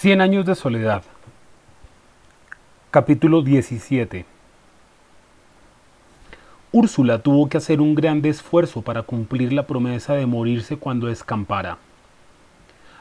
[0.00, 1.02] Cien años de soledad.
[2.90, 4.24] Capítulo 17.
[6.72, 11.76] Úrsula tuvo que hacer un grande esfuerzo para cumplir la promesa de morirse cuando escampara.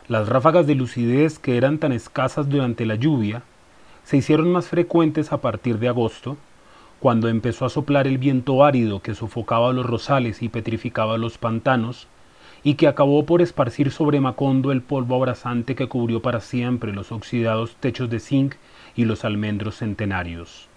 [0.09, 3.43] Las ráfagas de lucidez que eran tan escasas durante la lluvia
[4.03, 6.35] se hicieron más frecuentes a partir de agosto,
[6.99, 12.09] cuando empezó a soplar el viento árido que sofocaba los rosales y petrificaba los pantanos,
[12.63, 17.11] y que acabó por esparcir sobre Macondo el polvo abrasante que cubrió para siempre los
[17.11, 18.55] oxidados techos de zinc
[18.95, 20.67] y los almendros centenarios.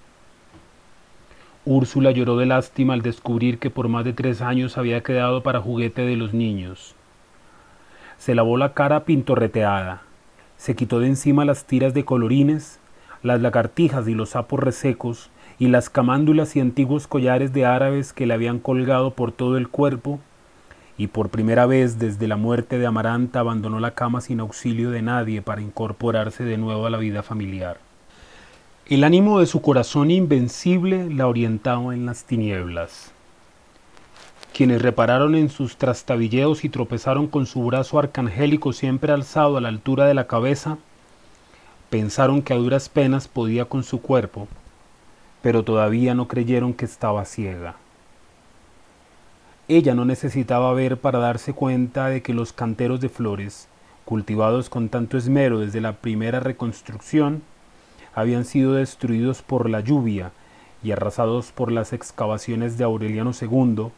[1.65, 5.61] Úrsula lloró de lástima al descubrir que por más de tres años había quedado para
[5.61, 6.95] juguete de los niños.
[8.19, 10.03] Se lavó la cara pintorreteada,
[10.56, 12.80] se quitó de encima las tiras de colorines,
[13.23, 18.27] las lagartijas y los sapos resecos, y las camándulas y antiguos collares de árabes que
[18.27, 20.20] le habían colgado por todo el cuerpo,
[20.98, 25.02] y por primera vez desde la muerte de Amaranta abandonó la cama sin auxilio de
[25.02, 27.78] nadie para incorporarse de nuevo a la vida familiar.
[28.87, 33.12] El ánimo de su corazón invencible la orientaba en las tinieblas.
[34.52, 39.69] Quienes repararon en sus trastabilleos y tropezaron con su brazo arcangélico siempre alzado a la
[39.69, 40.77] altura de la cabeza,
[41.89, 44.47] pensaron que a duras penas podía con su cuerpo,
[45.41, 47.77] pero todavía no creyeron que estaba ciega.
[49.68, 53.68] Ella no necesitaba ver para darse cuenta de que los canteros de flores,
[54.05, 57.42] cultivados con tanto esmero desde la primera reconstrucción,
[58.12, 60.33] habían sido destruidos por la lluvia
[60.83, 63.92] y arrasados por las excavaciones de Aureliano II,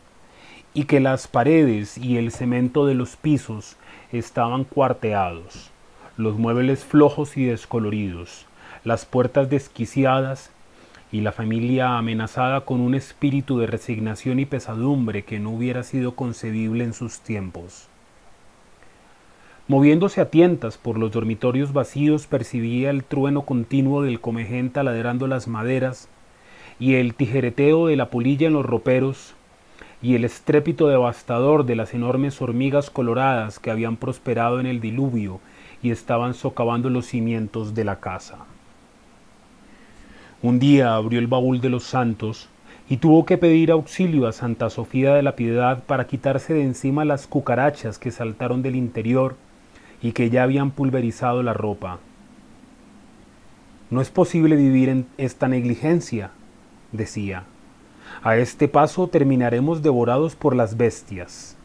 [0.75, 3.77] y que las paredes y el cemento de los pisos
[4.13, 5.71] estaban cuarteados,
[6.19, 8.47] los muebles flojos y descoloridos,
[8.83, 10.51] las puertas desquiciadas
[11.13, 16.17] y la familia amenazada con un espíritu de resignación y pesadumbre que no hubiera sido
[16.17, 17.89] concebible en sus tiempos.
[19.67, 25.49] Moviéndose a tientas por los dormitorios vacíos percibía el trueno continuo del comején taladrando las
[25.49, 26.09] maderas
[26.79, 29.35] y el tijereteo de la polilla en los roperos
[30.03, 35.41] y el estrépito devastador de las enormes hormigas coloradas que habían prosperado en el diluvio
[35.83, 38.45] y estaban socavando los cimientos de la casa.
[40.45, 42.51] Un día abrió el baúl de los santos
[42.87, 47.07] y tuvo que pedir auxilio a Santa Sofía de la Piedad para quitarse de encima
[47.07, 49.37] las cucarachas que saltaron del interior
[50.03, 51.99] y que ya habían pulverizado la ropa.
[53.89, 56.31] No es posible vivir en esta negligencia,
[56.93, 57.45] decía.
[58.23, 61.57] A este paso terminaremos devorados por las bestias.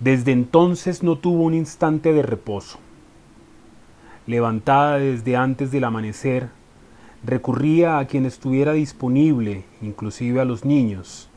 [0.00, 2.78] Desde entonces no tuvo un instante de reposo.
[4.26, 6.59] Levantada desde antes del amanecer,
[7.22, 11.28] recurría a quien estuviera disponible, inclusive a los niños.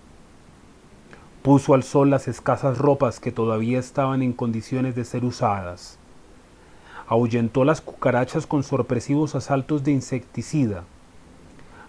[1.41, 5.97] Puso al sol las escasas ropas que todavía estaban en condiciones de ser usadas.
[7.05, 10.85] Ahuyentó las cucarachas con sorpresivos asaltos de insecticida.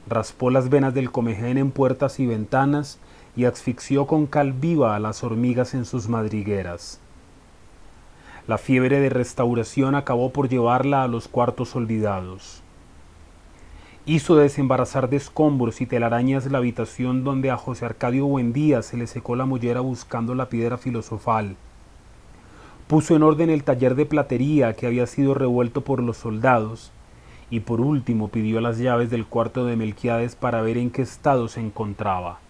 [0.09, 2.99] Raspó las venas del comején en puertas y ventanas
[3.37, 6.99] y asfixió con cal viva a las hormigas en sus madrigueras.
[8.49, 12.64] La fiebre de restauración acabó por llevarla a los cuartos olvidados
[14.07, 19.07] hizo desembarazar de escombros y telarañas la habitación donde a José Arcadio Buendía se le
[19.07, 21.57] secó la mollera buscando la piedra filosofal.
[22.87, 26.93] Puso en orden el taller de platería que había sido revuelto por los soldados
[27.49, 31.49] y por último pidió las llaves del cuarto de Melquiades para ver en qué estado
[31.49, 32.41] se encontraba.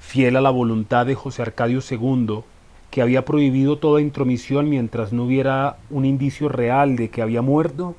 [0.00, 2.40] Fiel a la voluntad de José Arcadio II,
[2.90, 7.94] que había prohibido toda intromisión mientras no hubiera un indicio real de que había muerto,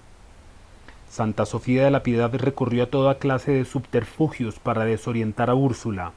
[1.14, 6.12] Santa Sofía de la Piedad recurrió a toda clase de subterfugios para desorientar a Úrsula.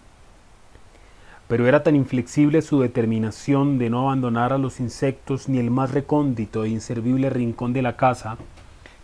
[1.48, 5.90] Pero era tan inflexible su determinación de no abandonar a los insectos ni el más
[5.90, 8.38] recóndito e inservible rincón de la casa,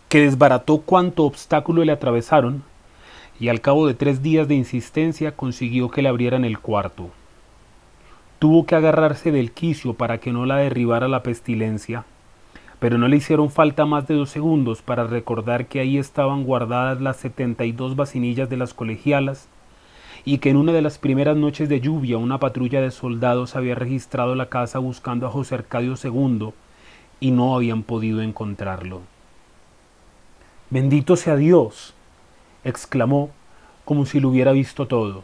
[0.09, 2.63] que desbarató cuanto obstáculo le atravesaron,
[3.39, 7.11] y al cabo de tres días de insistencia consiguió que le abrieran el cuarto.
[8.39, 12.03] Tuvo que agarrarse del quicio para que no la derribara la pestilencia,
[12.83, 16.99] pero no le hicieron falta más de dos segundos para recordar que ahí estaban guardadas
[16.99, 19.47] las setenta y dos vacinillas de las colegialas
[20.25, 23.73] y que en una de las primeras noches de lluvia una patrulla de soldados había
[23.73, 26.49] registrado la casa buscando a José Arcadio II
[27.21, 28.99] y no habían podido encontrarlo.
[30.69, 31.93] Bendito sea Dios,
[32.65, 33.29] exclamó
[33.85, 35.23] como si lo hubiera visto todo.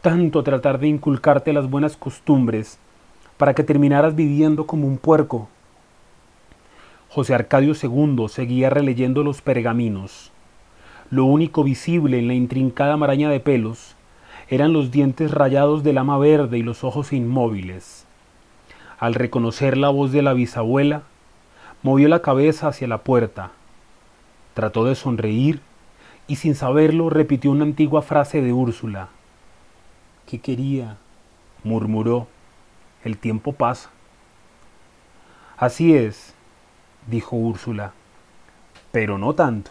[0.00, 2.78] Tanto tratar de inculcarte las buenas costumbres
[3.36, 5.50] para que terminaras viviendo como un puerco
[7.14, 10.32] José Arcadio II seguía releyendo los pergaminos.
[11.10, 13.94] Lo único visible en la intrincada maraña de pelos
[14.48, 18.04] eran los dientes rayados del ama verde y los ojos inmóviles.
[18.98, 21.02] Al reconocer la voz de la bisabuela,
[21.84, 23.50] Movió la cabeza hacia la puerta,
[24.54, 25.60] trató de sonreír
[26.26, 29.10] y sin saberlo repitió una antigua frase de Úrsula.
[30.26, 30.96] ¿Qué quería?
[31.62, 32.26] murmuró.
[33.04, 33.90] El tiempo pasa.
[35.58, 36.33] Así es,
[37.06, 37.92] dijo Úrsula,
[38.92, 39.70] pero no tanto.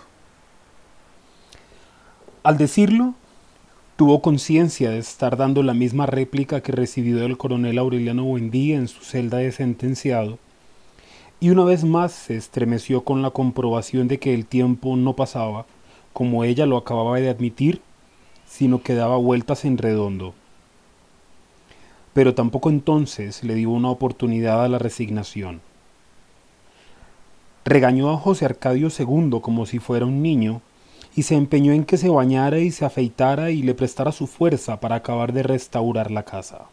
[2.44, 3.14] Al decirlo,
[3.96, 8.88] tuvo conciencia de estar dando la misma réplica que recibió del coronel Aureliano Buendía en
[8.88, 10.40] su celda de sentenciado,
[11.40, 15.66] y una vez más se estremeció con la comprobación de que el tiempo no pasaba,
[16.14, 17.82] como ella lo acababa de admitir,
[18.46, 20.34] sino que daba vueltas en redondo.
[22.14, 25.62] Pero tampoco entonces le dio una oportunidad a la resignación.
[27.66, 30.62] Regañó a José Arcadio II como si fuera un niño,
[31.16, 34.80] y se empeñó en que se bañara y se afeitara y le prestara su fuerza
[34.80, 36.66] para acabar de restaurar la casa.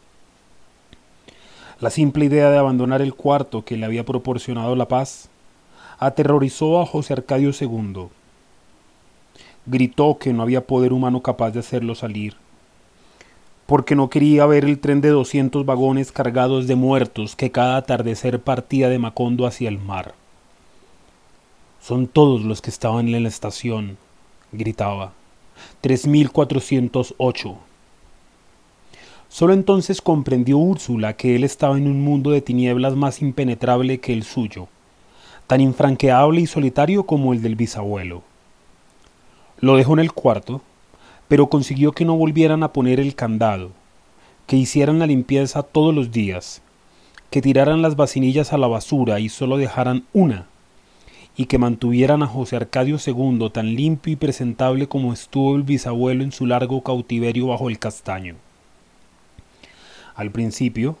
[1.79, 5.29] La simple idea de abandonar el cuarto que le había proporcionado la paz
[5.99, 8.07] aterrorizó a José Arcadio II.
[9.65, 12.35] Gritó que no había poder humano capaz de hacerlo salir,
[13.67, 18.41] porque no quería ver el tren de doscientos vagones cargados de muertos que cada atardecer
[18.41, 20.15] partía de Macondo hacia el mar.
[21.81, 23.97] Son todos los que estaban en la estación,
[24.51, 25.13] gritaba.
[25.81, 27.57] 3408.
[29.29, 34.13] Solo entonces comprendió Úrsula que él estaba en un mundo de tinieblas más impenetrable que
[34.13, 34.67] el suyo,
[35.47, 38.21] tan infranqueable y solitario como el del bisabuelo.
[39.59, 40.61] Lo dejó en el cuarto,
[41.27, 43.71] pero consiguió que no volvieran a poner el candado,
[44.45, 46.61] que hicieran la limpieza todos los días,
[47.31, 50.50] que tiraran las vacinillas a la basura y solo dejaran una
[51.37, 56.23] y que mantuvieran a José Arcadio II tan limpio y presentable como estuvo el bisabuelo
[56.23, 58.35] en su largo cautiverio bajo el castaño.
[60.15, 60.97] Al principio,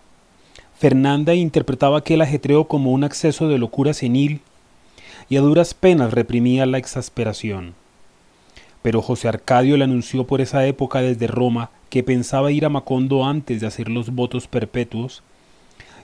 [0.77, 4.41] Fernanda interpretaba aquel ajetreo como un acceso de locura senil
[5.29, 7.75] y a duras penas reprimía la exasperación.
[8.81, 13.25] Pero José Arcadio le anunció por esa época desde Roma que pensaba ir a Macondo
[13.25, 15.21] antes de hacer los votos perpetuos,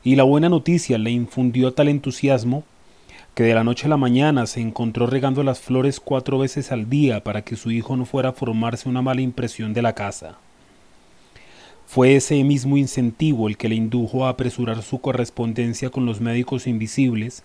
[0.03, 2.63] y la buena noticia le infundió tal entusiasmo
[3.37, 6.89] que de la noche a la mañana se encontró regando las flores cuatro veces al
[6.89, 10.39] día para que su hijo no fuera a formarse una mala impresión de la casa.
[11.85, 16.65] Fue ese mismo incentivo el que le indujo a apresurar su correspondencia con los médicos
[16.65, 17.43] invisibles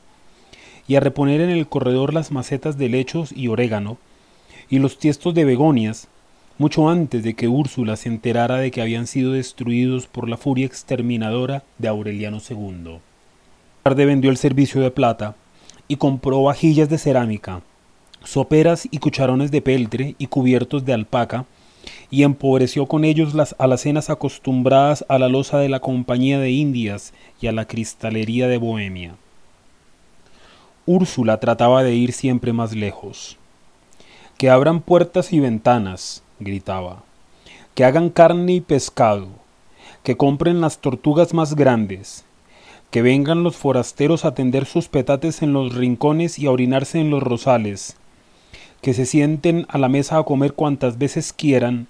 [0.88, 3.98] y a reponer en el corredor las macetas de lechos y orégano
[4.70, 6.08] y los tiestos de begonias
[6.56, 10.64] mucho antes de que Úrsula se enterara de que habían sido destruidos por la furia
[10.64, 12.96] exterminadora de Aureliano II.
[13.82, 15.36] Tarde vendió el servicio de plata
[15.88, 17.62] y compró vajillas de cerámica,
[18.24, 21.46] soperas y cucharones de peltre y cubiertos de alpaca,
[22.10, 27.12] y empobreció con ellos las alacenas acostumbradas a la loza de la Compañía de Indias
[27.40, 29.16] y a la cristalería de Bohemia.
[30.86, 33.36] Úrsula trataba de ir siempre más lejos.
[34.36, 37.02] Que abran puertas y ventanas, gritaba.
[37.74, 39.28] Que hagan carne y pescado.
[40.02, 42.24] Que compren las tortugas más grandes
[42.92, 47.08] que vengan los forasteros a tender sus petates en los rincones y a orinarse en
[47.08, 47.96] los rosales,
[48.82, 51.86] que se sienten a la mesa a comer cuantas veces quieran,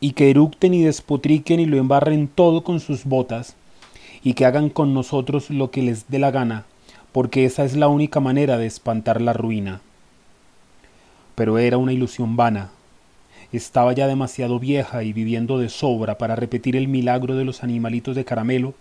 [0.00, 3.54] y que eructen y despotriquen y lo embarren todo con sus botas,
[4.24, 6.64] y que hagan con nosotros lo que les dé la gana,
[7.12, 9.80] porque esa es la única manera de espantar la ruina.
[11.36, 12.72] Pero era una ilusión vana.
[13.52, 18.16] Estaba ya demasiado vieja y viviendo de sobra para repetir el milagro de los animalitos
[18.16, 18.74] de caramelo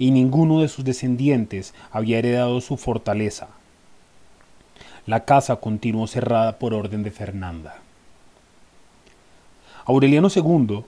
[0.00, 3.48] y ninguno de sus descendientes había heredado su fortaleza.
[5.06, 7.76] La casa continuó cerrada por orden de Fernanda.
[9.84, 10.84] Aureliano II,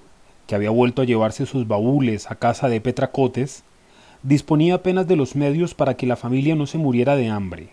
[0.47, 3.65] que había vuelto a llevarse sus baúles a casa de Petracotes,
[4.23, 7.69] disponía apenas de los medios para que la familia no se muriera de hambre.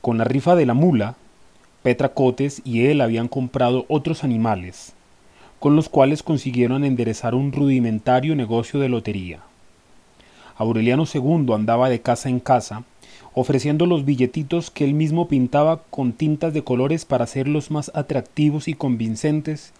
[0.00, 1.16] Con la rifa de la mula,
[1.82, 4.94] Petracotes y él habían comprado otros animales,
[5.60, 9.40] con los cuales consiguieron enderezar un rudimentario negocio de lotería.
[10.58, 12.84] Aureliano II andaba de casa en casa,
[13.34, 18.66] ofreciendo los billetitos que él mismo pintaba con tintas de colores para hacerlos más atractivos
[18.66, 19.74] y convincentes,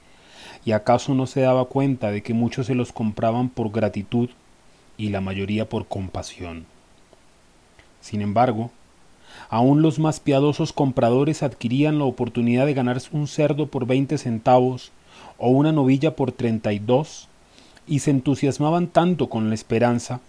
[0.67, 4.29] y acaso no se daba cuenta de que muchos se los compraban por gratitud
[4.99, 6.67] y la mayoría por compasión.
[8.03, 8.71] Sin embargo,
[9.49, 14.93] aún los más piadosos compradores adquirían la oportunidad de ganarse un cerdo por veinte centavos
[15.39, 17.29] o una novilla por treinta y dos,
[17.87, 20.21] y se entusiasmaban tanto con la esperanza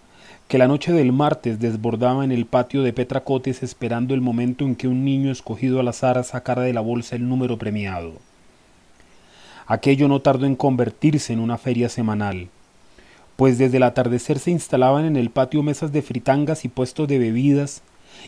[0.48, 4.76] que la noche del martes desbordaba en el patio de Petracotes esperando el momento en
[4.76, 8.14] que un niño escogido al azar sacara de la bolsa el número premiado.
[9.66, 12.48] Aquello no tardó en convertirse en una feria semanal,
[13.36, 17.20] pues desde el atardecer se instalaban en el patio mesas de fritangas y puestos de
[17.20, 17.82] bebidas,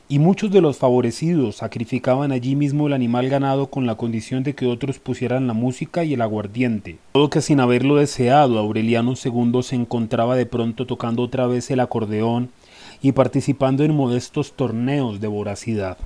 [0.08, 4.56] y muchos de los favorecidos sacrificaban allí mismo el animal ganado con la condición de
[4.56, 6.98] que otros pusieran la música y el aguardiente.
[7.12, 11.80] Todo que sin haberlo deseado, Aureliano II se encontraba de pronto tocando otra vez el
[11.80, 12.50] acordeón
[13.02, 15.98] y participando en modestos torneos de voracidad.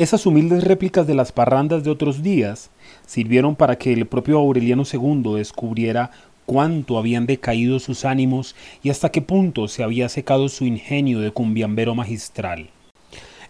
[0.00, 2.70] Esas humildes réplicas de las parrandas de otros días
[3.06, 6.10] sirvieron para que el propio Aureliano II descubriera
[6.50, 11.30] cuánto habían decaído sus ánimos y hasta qué punto se había secado su ingenio de
[11.30, 12.70] cumbiambero magistral.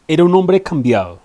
[0.06, 1.18] Era un hombre cambiado.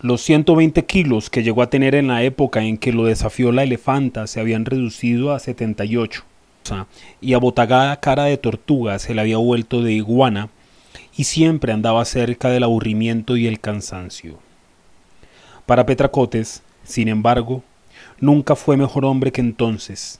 [0.00, 3.64] Los 120 kilos que llegó a tener en la época en que lo desafió la
[3.64, 6.24] elefanta se habían reducido a 78,
[7.20, 10.48] y a botagada cara de tortuga se le había vuelto de iguana,
[11.14, 14.38] y siempre andaba cerca del aburrimiento y el cansancio.
[15.66, 17.62] Para Petracotes, sin embargo,
[18.20, 20.18] nunca fue mejor hombre que entonces,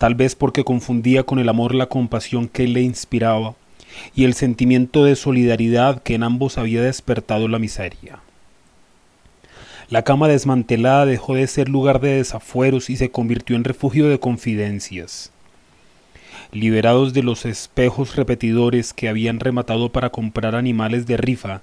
[0.00, 3.54] tal vez porque confundía con el amor la compasión que le inspiraba
[4.14, 8.20] y el sentimiento de solidaridad que en ambos había despertado la miseria.
[9.90, 14.18] La cama desmantelada dejó de ser lugar de desafueros y se convirtió en refugio de
[14.18, 15.32] confidencias.
[16.50, 21.60] Liberados de los espejos repetidores que habían rematado para comprar animales de rifa,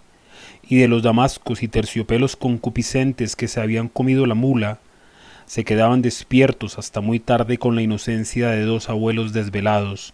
[0.70, 4.78] y de los damascos y terciopelos concupiscentes que se habían comido la mula,
[5.48, 10.14] se quedaban despiertos hasta muy tarde con la inocencia de dos abuelos desvelados,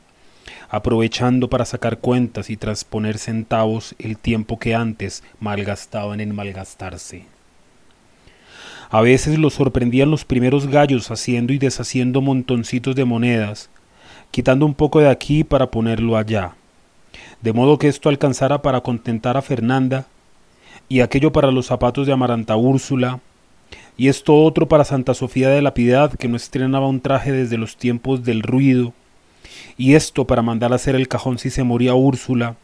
[0.69, 7.25] aprovechando para sacar cuentas y trasponer centavos el tiempo que antes malgastaban en malgastarse.
[8.91, 13.71] A veces los sorprendían los primeros gallos haciendo y deshaciendo montoncitos de monedas,
[14.29, 16.53] quitando un poco de aquí para ponerlo allá,
[17.41, 20.05] de modo que esto alcanzara para contentar a Fernanda,
[20.89, 23.19] y aquello para los zapatos de Amaranta Úrsula,
[23.97, 27.57] y esto otro para Santa Sofía de la Piedad, que no estrenaba un traje desde
[27.57, 28.93] los tiempos del ruido,
[29.77, 32.55] y esto para mandar a hacer el cajón si se moría Úrsula,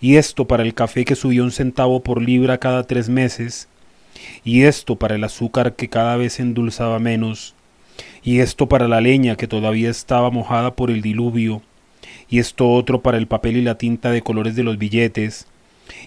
[0.00, 3.68] y esto para el café que subió un centavo por libra cada tres meses,
[4.44, 7.54] y esto para el azúcar que cada vez endulzaba menos,
[8.22, 11.62] y esto para la leña que todavía estaba mojada por el diluvio,
[12.28, 15.46] y esto otro para el papel y la tinta de colores de los billetes,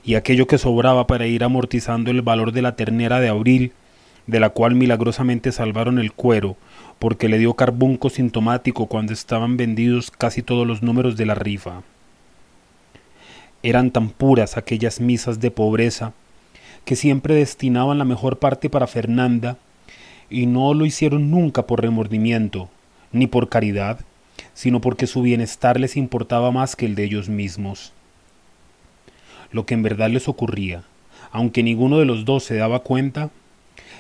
[0.03, 3.72] y aquello que sobraba para ir amortizando el valor de la ternera de abril,
[4.31, 6.55] de la cual milagrosamente salvaron el cuero,
[7.00, 11.81] porque le dio carbunco sintomático cuando estaban vendidos casi todos los números de la rifa.
[13.61, 16.13] Eran tan puras aquellas misas de pobreza,
[16.85, 19.57] que siempre destinaban la mejor parte para Fernanda,
[20.29, 22.69] y no lo hicieron nunca por remordimiento,
[23.11, 24.00] ni por caridad,
[24.53, 27.91] sino porque su bienestar les importaba más que el de ellos mismos.
[29.51, 30.83] Lo que en verdad les ocurría,
[31.33, 33.29] aunque ninguno de los dos se daba cuenta,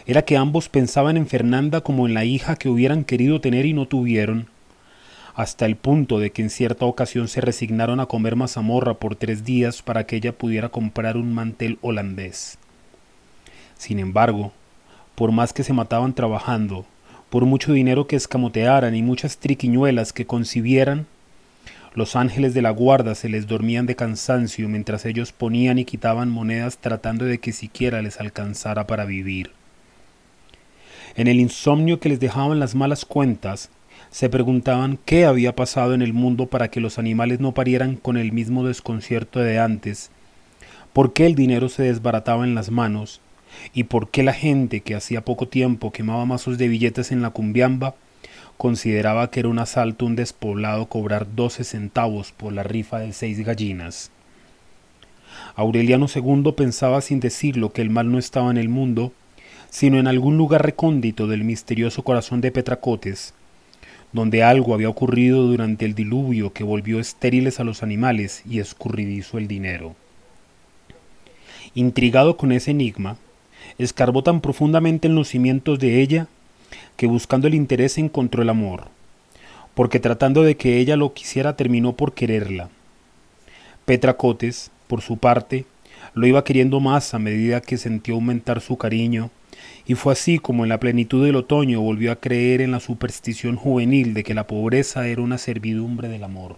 [0.05, 3.73] era que ambos pensaban en Fernanda como en la hija que hubieran querido tener y
[3.73, 4.47] no tuvieron,
[5.35, 9.43] hasta el punto de que en cierta ocasión se resignaron a comer mazamorra por tres
[9.43, 12.57] días para que ella pudiera comprar un mantel holandés.
[13.77, 14.51] Sin embargo,
[15.15, 16.85] por más que se mataban trabajando,
[17.29, 21.07] por mucho dinero que escamotearan y muchas triquiñuelas que concibieran,
[21.93, 26.29] los ángeles de la guarda se les dormían de cansancio mientras ellos ponían y quitaban
[26.29, 29.51] monedas tratando de que siquiera les alcanzara para vivir.
[31.15, 33.69] En el insomnio que les dejaban las malas cuentas,
[34.09, 38.17] se preguntaban qué había pasado en el mundo para que los animales no parieran con
[38.17, 40.11] el mismo desconcierto de antes,
[40.93, 43.21] por qué el dinero se desbarataba en las manos,
[43.73, 47.29] y por qué la gente que hacía poco tiempo quemaba mazos de billetes en la
[47.31, 47.95] cumbiamba
[48.61, 53.43] consideraba que era un asalto un despoblado cobrar doce centavos por la rifa de seis
[53.43, 54.11] gallinas.
[55.55, 59.13] Aureliano II pensaba sin decirlo que el mal no estaba en el mundo,
[59.71, 63.33] sino en algún lugar recóndito del misterioso corazón de Petracotes,
[64.11, 69.37] donde algo había ocurrido durante el diluvio que volvió estériles a los animales y escurridizo
[69.37, 69.95] el dinero.
[71.73, 73.15] Intrigado con ese enigma,
[73.77, 76.27] escarbó tan profundamente en los cimientos de ella
[76.97, 78.89] que buscando el interés encontró el amor,
[79.73, 82.69] porque tratando de que ella lo quisiera terminó por quererla.
[83.85, 85.63] Petracotes, por su parte,
[86.13, 89.31] lo iba queriendo más a medida que sintió aumentar su cariño
[89.85, 93.55] y fue así como en la plenitud del otoño volvió a creer en la superstición
[93.55, 96.57] juvenil de que la pobreza era una servidumbre del amor.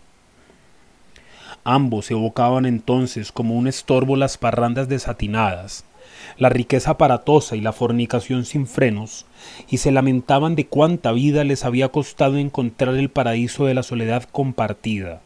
[1.63, 5.85] Ambos evocaban entonces como un estorbo las parrandas desatinadas,
[6.37, 9.25] la riqueza aparatosa y la fornicación sin frenos,
[9.69, 14.23] y se lamentaban de cuánta vida les había costado encontrar el paraíso de la soledad
[14.23, 15.21] compartida.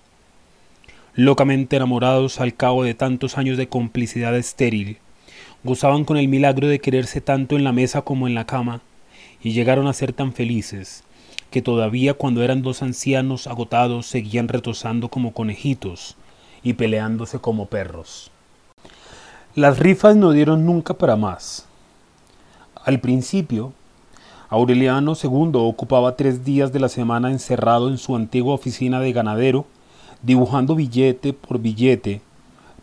[1.16, 5.00] Locamente enamorados al cabo de tantos años de complicidad estéril,
[5.64, 8.82] gozaban con el milagro de quererse tanto en la mesa como en la cama,
[9.42, 11.04] y llegaron a ser tan felices,
[11.52, 16.16] que todavía cuando eran dos ancianos agotados seguían retosando como conejitos
[16.64, 18.32] y peleándose como perros.
[19.56, 21.66] Las rifas no dieron nunca para más.
[22.84, 23.74] Al principio,
[24.50, 29.66] Aureliano II ocupaba tres días de la semana encerrado en su antigua oficina de ganadero,
[30.22, 32.22] dibujando billete por billete,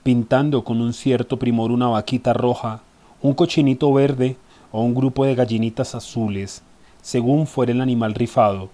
[0.04, 2.82] pintando con un cierto primor una vaquita roja,
[3.22, 4.36] un cochinito verde
[4.70, 6.62] o un grupo de gallinitas azules,
[7.00, 8.68] según fuera el animal rifado,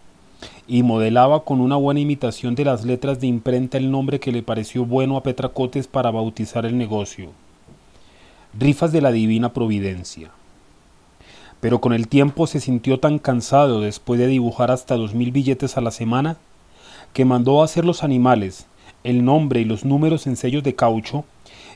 [0.67, 4.43] y modelaba con una buena imitación de las letras de imprenta el nombre que le
[4.43, 7.31] pareció bueno a Petracotes para bautizar el negocio.
[8.59, 10.33] Rifas de la Divina Providencia.
[11.61, 15.77] Pero con el tiempo se sintió tan cansado después de dibujar hasta dos mil billetes
[15.77, 16.39] a la semana,
[17.13, 18.67] que mandó hacer los animales,
[19.05, 21.25] el nombre y los números en sellos de caucho,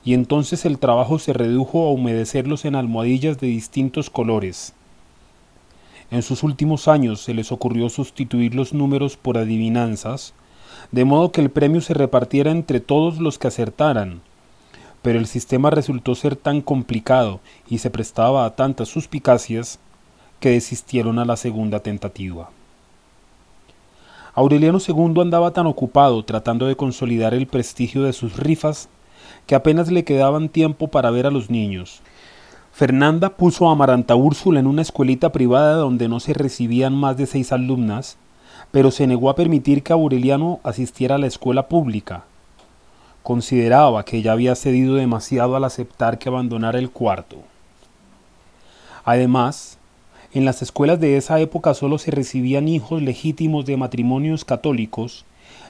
[0.04, 4.74] y entonces el trabajo se redujo a humedecerlos en almohadillas de distintos colores.
[6.10, 10.34] En sus últimos años se les ocurrió sustituir los números por adivinanzas,
[10.92, 14.20] de modo que el premio se repartiera entre todos los que acertaran,
[15.02, 19.78] pero el sistema resultó ser tan complicado y se prestaba a tantas suspicacias
[20.40, 22.50] que desistieron a la segunda tentativa.
[24.34, 28.88] Aureliano II andaba tan ocupado tratando de consolidar el prestigio de sus rifas
[29.46, 32.00] que apenas le quedaban tiempo para ver a los niños.
[32.72, 37.26] Fernanda puso a Amaranta Úrsula en una escuelita privada donde no se recibían más de
[37.26, 38.16] seis alumnas,
[38.72, 42.24] pero se negó a permitir que Aureliano asistiera a la escuela pública,
[43.24, 47.38] Consideraba que ya había cedido demasiado al aceptar que abandonara el cuarto.
[49.02, 49.78] Además,
[50.34, 55.24] en las escuelas de esa época solo se recibían hijos legítimos de matrimonios católicos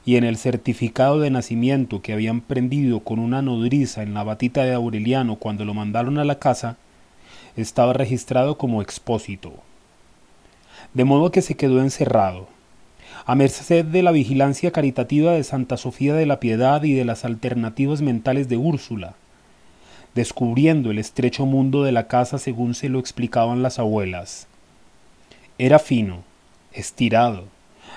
[0.07, 4.65] y en el certificado de nacimiento que habían prendido con una nodriza en la batita
[4.65, 6.79] de Aureliano cuando lo mandaron a la casa,
[7.59, 9.53] estaba registrado como expósito.
[10.95, 12.49] De modo que se quedó encerrado,
[13.27, 17.27] a merced de la vigilancia caritativa de Santa Sofía de la Piedad y de las
[17.27, 19.15] alternativas mentales de Úrsula,
[20.15, 24.49] descubriendo el estrecho mundo de la casa según se lo explicaban las abuelas.
[25.57, 26.25] Era fino,
[26.73, 27.45] estirado,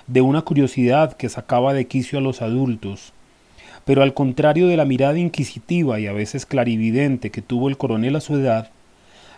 [0.05, 3.13] de una curiosidad que sacaba de quicio a los adultos,
[3.83, 8.15] pero al contrario de la mirada inquisitiva y a veces clarividente que tuvo el coronel
[8.15, 8.69] a su edad,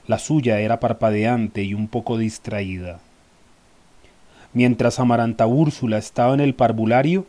[0.05, 2.99] la suya era parpadeante y un poco distraída.
[4.51, 7.25] Mientras Amaranta Úrsula estaba en el parvulario,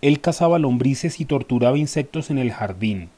[0.00, 3.10] él cazaba lombrices y torturaba insectos en el jardín.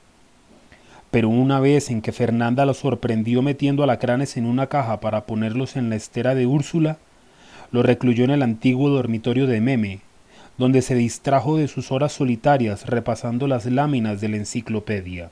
[1.12, 5.76] Pero una vez en que Fernanda lo sorprendió metiendo alacranes en una caja para ponerlos
[5.76, 6.96] en la estera de Úrsula,
[7.70, 10.00] lo recluyó en el antiguo dormitorio de Meme,
[10.56, 15.30] donde se distrajo de sus horas solitarias repasando las láminas de la enciclopedia.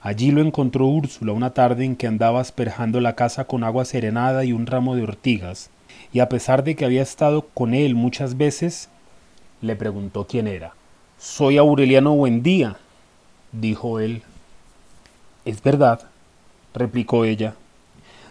[0.00, 4.46] Allí lo encontró Úrsula una tarde en que andaba asperjando la casa con agua serenada
[4.46, 5.68] y un ramo de ortigas,
[6.10, 8.88] y a pesar de que había estado con él muchas veces,
[9.60, 10.72] le preguntó quién era.
[11.18, 12.78] Soy Aureliano Buendía,
[13.52, 14.22] dijo él.
[15.44, 16.02] Es verdad,
[16.74, 17.54] replicó ella.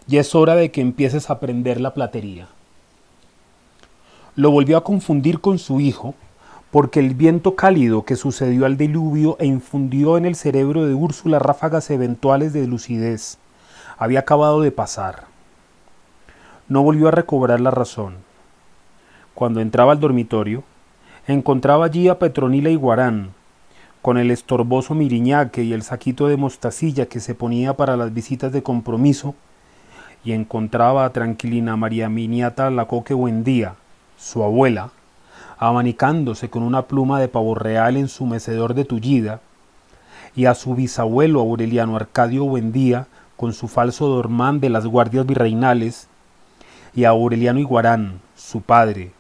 [0.07, 2.47] Ya es hora de que empieces a aprender la platería.
[4.35, 6.15] Lo volvió a confundir con su hijo,
[6.71, 11.39] porque el viento cálido que sucedió al diluvio e infundió en el cerebro de Úrsula
[11.39, 13.37] ráfagas eventuales de lucidez
[13.97, 15.31] había acabado de pasar
[16.71, 18.15] no volvió a recobrar la razón.
[19.33, 20.63] Cuando entraba al dormitorio,
[21.27, 23.33] encontraba allí a Petronila y Guarán,
[24.01, 28.51] con el estorboso miriñaque y el saquito de mostacilla que se ponía para las visitas
[28.51, 29.35] de compromiso,
[30.23, 33.75] y encontraba a tranquilina María Miniata Lacoque Buendía,
[34.17, 34.91] su abuela,
[35.57, 39.41] abanicándose con una pluma de pavo real en su mecedor de tullida,
[40.35, 46.07] y a su bisabuelo Aureliano Arcadio Buendía con su falso dormán de las guardias virreinales,
[46.93, 49.11] y a Aureliano Iguarán, su padre,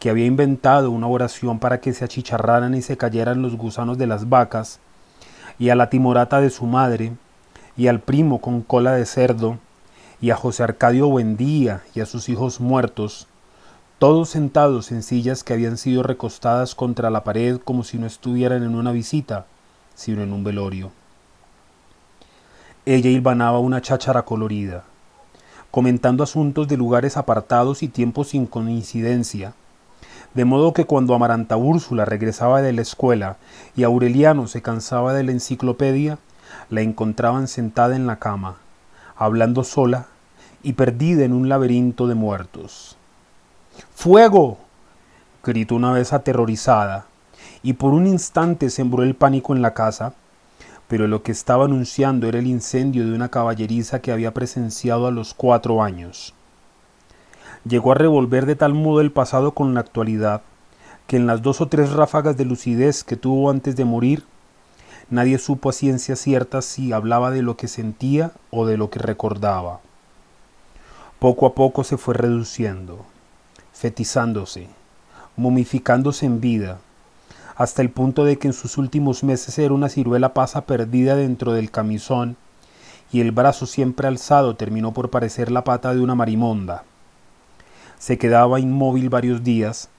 [0.00, 4.08] que había inventado una oración para que se achicharraran y se cayeran los gusanos de
[4.08, 4.80] las vacas,
[5.58, 7.12] y a la timorata de su madre,
[7.76, 9.58] y al primo con cola de cerdo,
[10.20, 13.28] y a José Arcadio Buendía y a sus hijos muertos,
[14.00, 18.64] todos sentados en sillas que habían sido recostadas contra la pared como si no estuvieran
[18.64, 19.46] en una visita,
[19.94, 20.90] sino en un velorio.
[22.86, 24.84] Ella hilvanaba una cháchara colorida
[25.70, 29.54] comentando asuntos de lugares apartados y tiempos sin coincidencia,
[30.34, 33.36] de modo que cuando Amaranta Úrsula regresaba de la escuela
[33.76, 36.18] y Aureliano se cansaba de la enciclopedia,
[36.68, 38.56] la encontraban sentada en la cama,
[39.16, 40.06] hablando sola
[40.62, 42.96] y perdida en un laberinto de muertos.
[43.94, 44.58] ¡Fuego!
[45.42, 47.06] gritó una vez aterrorizada,
[47.62, 50.14] y por un instante sembró el pánico en la casa,
[50.86, 55.10] pero lo que estaba anunciando era el incendio de una caballeriza que había presenciado a
[55.10, 56.34] los cuatro años.
[57.64, 60.42] Llegó a revolver de tal modo el pasado con la actualidad,
[61.06, 64.24] que en las dos o tres ráfagas de lucidez que tuvo antes de morir,
[65.10, 69.00] Nadie supo a ciencia cierta si hablaba de lo que sentía o de lo que
[69.00, 69.80] recordaba.
[71.18, 73.04] Poco a poco se fue reduciendo,
[73.72, 74.68] fetizándose,
[75.36, 76.78] momificándose en vida,
[77.56, 81.54] hasta el punto de que en sus últimos meses era una ciruela pasa perdida dentro
[81.54, 82.36] del camisón
[83.10, 86.84] y el brazo siempre alzado terminó por parecer la pata de una marimonda.
[88.00, 89.90] Se quedaba inmóvil varios días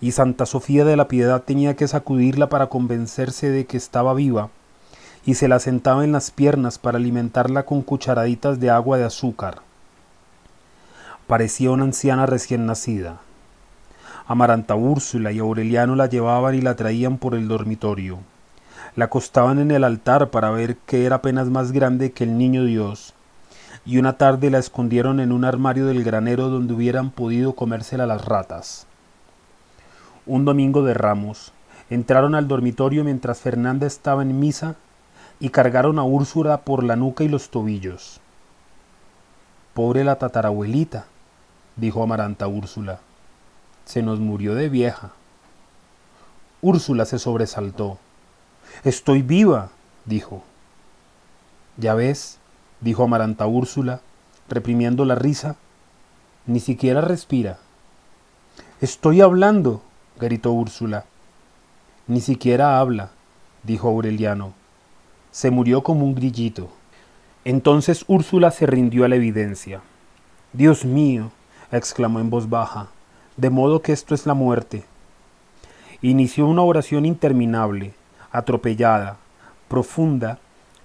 [0.00, 4.50] y Santa Sofía de la Piedad tenía que sacudirla para convencerse de que estaba viva
[5.26, 9.56] y se la sentaba en las piernas para alimentarla con cucharaditas de agua de azúcar.
[11.26, 13.18] Parecía una anciana recién nacida.
[14.28, 18.20] Amaranta Úrsula y Aureliano la llevaban y la traían por el dormitorio.
[18.94, 22.64] La acostaban en el altar para ver que era apenas más grande que el niño
[22.64, 23.14] Dios,
[23.88, 28.24] y una tarde la escondieron en un armario del granero donde hubieran podido comérsela las
[28.24, 28.86] ratas.
[30.26, 31.52] Un domingo de ramos,
[31.90, 34.76] entraron al dormitorio mientras Fernanda estaba en misa
[35.40, 38.20] y cargaron a Úrsula por la nuca y los tobillos.
[39.74, 41.06] Pobre la tatarabuelita,
[41.74, 43.00] dijo Amaranta Úrsula
[43.88, 45.12] se nos murió de vieja.
[46.60, 47.98] Úrsula se sobresaltó.
[48.84, 49.70] Estoy viva,
[50.04, 50.42] dijo.
[51.78, 52.37] Ya ves,
[52.80, 54.00] dijo Amaranta Úrsula,
[54.48, 55.56] reprimiendo la risa,
[56.46, 57.58] ni siquiera respira.
[58.80, 59.82] Estoy hablando,
[60.18, 61.04] gritó Úrsula.
[62.06, 63.10] Ni siquiera habla,
[63.64, 64.54] dijo Aureliano.
[65.30, 66.68] Se murió como un grillito.
[67.44, 69.80] Entonces Úrsula se rindió a la evidencia.
[70.52, 71.30] Dios mío,
[71.70, 72.88] exclamó en voz baja,
[73.36, 74.84] de modo que esto es la muerte.
[76.00, 77.92] Inició una oración interminable,
[78.30, 79.16] atropellada,
[79.68, 80.38] profunda,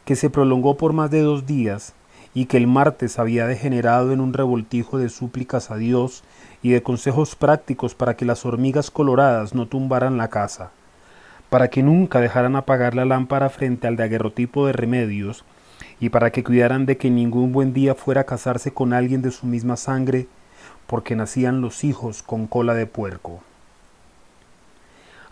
[0.06, 1.94] que se prolongó por más de dos días
[2.34, 6.24] y que el martes había degenerado en un revoltijo de súplicas a Dios
[6.62, 10.72] y de consejos prácticos para que las hormigas coloradas no tumbaran la casa,
[11.50, 15.46] para que nunca dejaran apagar la lámpara frente al daguerrotipo de remedios
[16.00, 19.32] y para que cuidaran de que ningún buen día fuera a casarse con alguien de
[19.32, 20.28] su misma sangre
[20.88, 23.42] porque nacían los hijos con cola de puerco.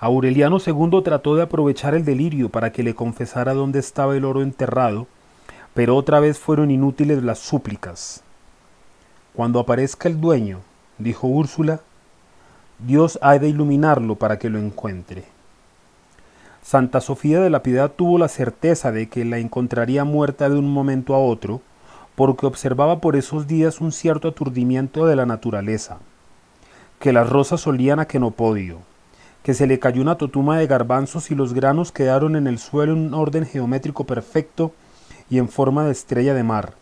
[0.04, 4.42] Aureliano II trató de aprovechar el delirio para que le confesara dónde estaba el oro
[4.42, 5.06] enterrado,
[5.76, 8.24] pero otra vez fueron inútiles las súplicas.
[9.36, 10.62] Cuando aparezca el dueño,
[10.98, 11.82] dijo Úrsula,
[12.80, 15.24] Dios ha de iluminarlo para que lo encuentre.
[16.64, 20.74] Santa Sofía de la Piedad tuvo la certeza de que la encontraría muerta de un
[20.74, 21.62] momento a otro,
[22.16, 26.00] porque observaba por esos días un cierto aturdimiento de la naturaleza,
[26.98, 28.80] que las rosas olían a que no podio,
[29.44, 32.94] que se le cayó una totuma de garbanzos y los granos quedaron en el suelo
[32.94, 34.72] en un orden geométrico perfecto
[35.30, 36.74] y en forma de estrella de mar,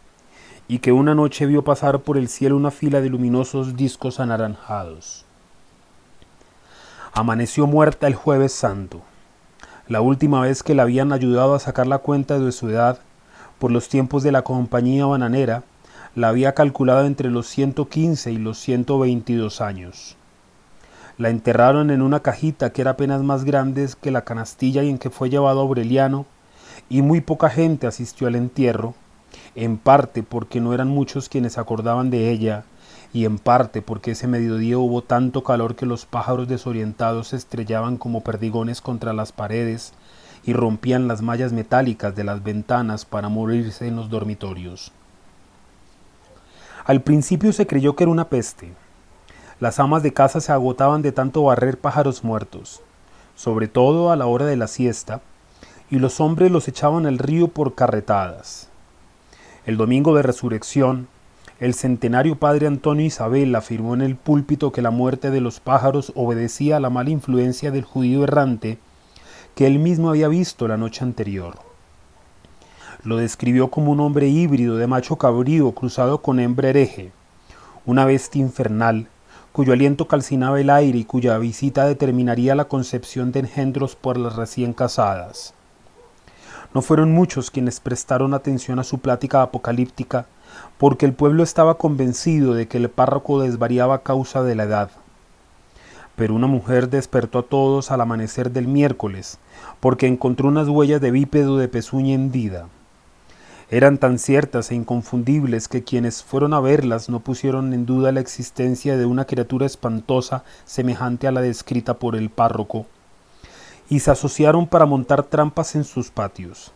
[0.67, 5.25] y que una noche vio pasar por el cielo una fila de luminosos discos anaranjados.
[7.13, 9.01] Amaneció muerta el jueves santo,
[9.89, 12.99] la última vez que la habían ayudado a sacar la cuenta de su edad
[13.57, 15.63] por los tiempos de la compañía bananera,
[16.15, 20.15] la había calculado entre los 115 y los 122 años.
[21.19, 24.97] La enterraron en una cajita que era apenas más grande que la canastilla y en
[24.97, 26.25] que fue llevado Aureliano,
[26.88, 28.95] y muy poca gente asistió al entierro,
[29.53, 32.63] en parte porque no eran muchos quienes acordaban de ella,
[33.12, 37.97] y en parte porque ese mediodía hubo tanto calor que los pájaros desorientados se estrellaban
[37.97, 39.91] como perdigones contra las paredes
[40.45, 44.93] y rompían las mallas metálicas de las ventanas para morirse en los dormitorios.
[46.86, 48.71] Al principio se creyó que era una peste.
[49.59, 52.81] Las amas de casa se agotaban de tanto barrer pájaros muertos,
[53.35, 55.21] sobre todo a la hora de la siesta,
[55.91, 58.69] y los hombres los echaban al río por carretadas.
[59.65, 61.09] El domingo de resurrección,
[61.59, 66.13] el centenario padre Antonio Isabel afirmó en el púlpito que la muerte de los pájaros
[66.15, 68.79] obedecía a la mala influencia del judío errante
[69.55, 71.55] que él mismo había visto la noche anterior.
[73.03, 77.11] Lo describió como un hombre híbrido de macho cabrío cruzado con hembra hereje,
[77.85, 79.09] una bestia infernal,
[79.59, 84.37] cuyo aliento calcinaba el aire y cuya visita determinaría la concepción de engendros por las
[84.37, 85.53] recién casadas.
[86.73, 90.27] No fueron muchos quienes prestaron atención a su plática apocalíptica,
[90.77, 94.91] porque el pueblo estaba convencido de que el párroco desvariaba a causa de la edad.
[96.15, 99.39] Pero una mujer despertó a todos al amanecer del miércoles,
[99.81, 102.69] porque encontró unas huellas de bípedo de pezuña hendida.
[103.71, 108.19] Eran tan ciertas e inconfundibles que quienes fueron a verlas no pusieron en duda la
[108.19, 112.88] existencia de una criatura espantosa semejante a la descrita por el párroco,
[113.88, 116.71] y se asociaron para montar trampas en sus patios.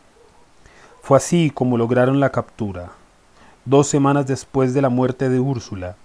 [1.01, 2.91] Fue así como lograron la captura.
[3.65, 5.95] Dos semanas después de la muerte de Úrsula,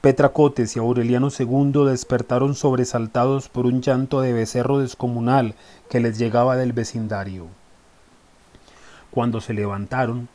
[0.00, 5.56] Petra Cotes y Aureliano II despertaron sobresaltados por un llanto de becerro descomunal
[5.90, 7.48] que les llegaba del vecindario.
[9.10, 10.28] Cuando se levantaron,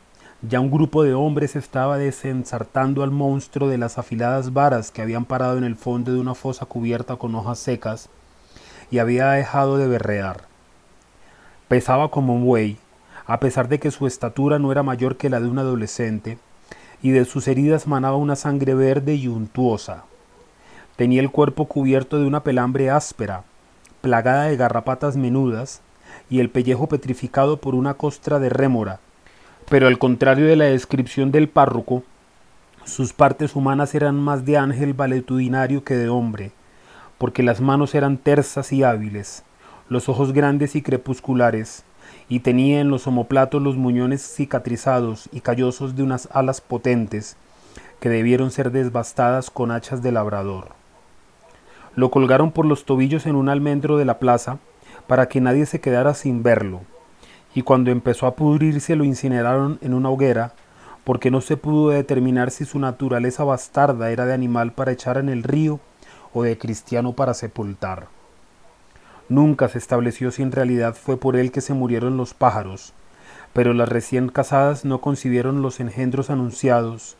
[0.48, 5.24] ya un grupo de hombres estaba desensartando al monstruo de las afiladas varas que habían
[5.24, 8.10] parado en el fondo de una fosa cubierta con hojas secas
[8.90, 10.42] y había dejado de berrear.
[11.68, 12.76] Pesaba como un buey,
[13.26, 16.38] a pesar de que su estatura no era mayor que la de un adolescente,
[17.02, 20.04] y de sus heridas manaba una sangre verde y untuosa.
[20.96, 23.44] Tenía el cuerpo cubierto de una pelambre áspera,
[24.02, 25.80] plagada de garrapatas menudas,
[26.28, 29.00] y el pellejo petrificado por una costra de rémora,
[29.68, 32.02] pero al contrario de la descripción del párroco,
[32.84, 36.52] sus partes humanas eran más de ángel valetudinario que de hombre,
[37.18, 39.42] porque las manos eran tersas y hábiles,
[39.88, 41.84] los ojos grandes y crepusculares,
[42.28, 47.36] y tenía en los omoplatos los muñones cicatrizados y callosos de unas alas potentes,
[48.00, 50.68] que debieron ser desbastadas con hachas de labrador.
[51.94, 54.58] Lo colgaron por los tobillos en un almendro de la plaza,
[55.06, 56.82] para que nadie se quedara sin verlo,
[57.54, 60.52] y cuando empezó a pudrirse lo incineraron en una hoguera,
[61.04, 65.28] porque no se pudo determinar si su naturaleza bastarda era de animal para echar en
[65.28, 65.78] el río
[66.32, 68.08] o de cristiano para sepultar.
[69.28, 72.92] Nunca se estableció si en realidad fue por él que se murieron los pájaros,
[73.52, 77.16] pero las recién casadas no concibieron los engendros anunciados,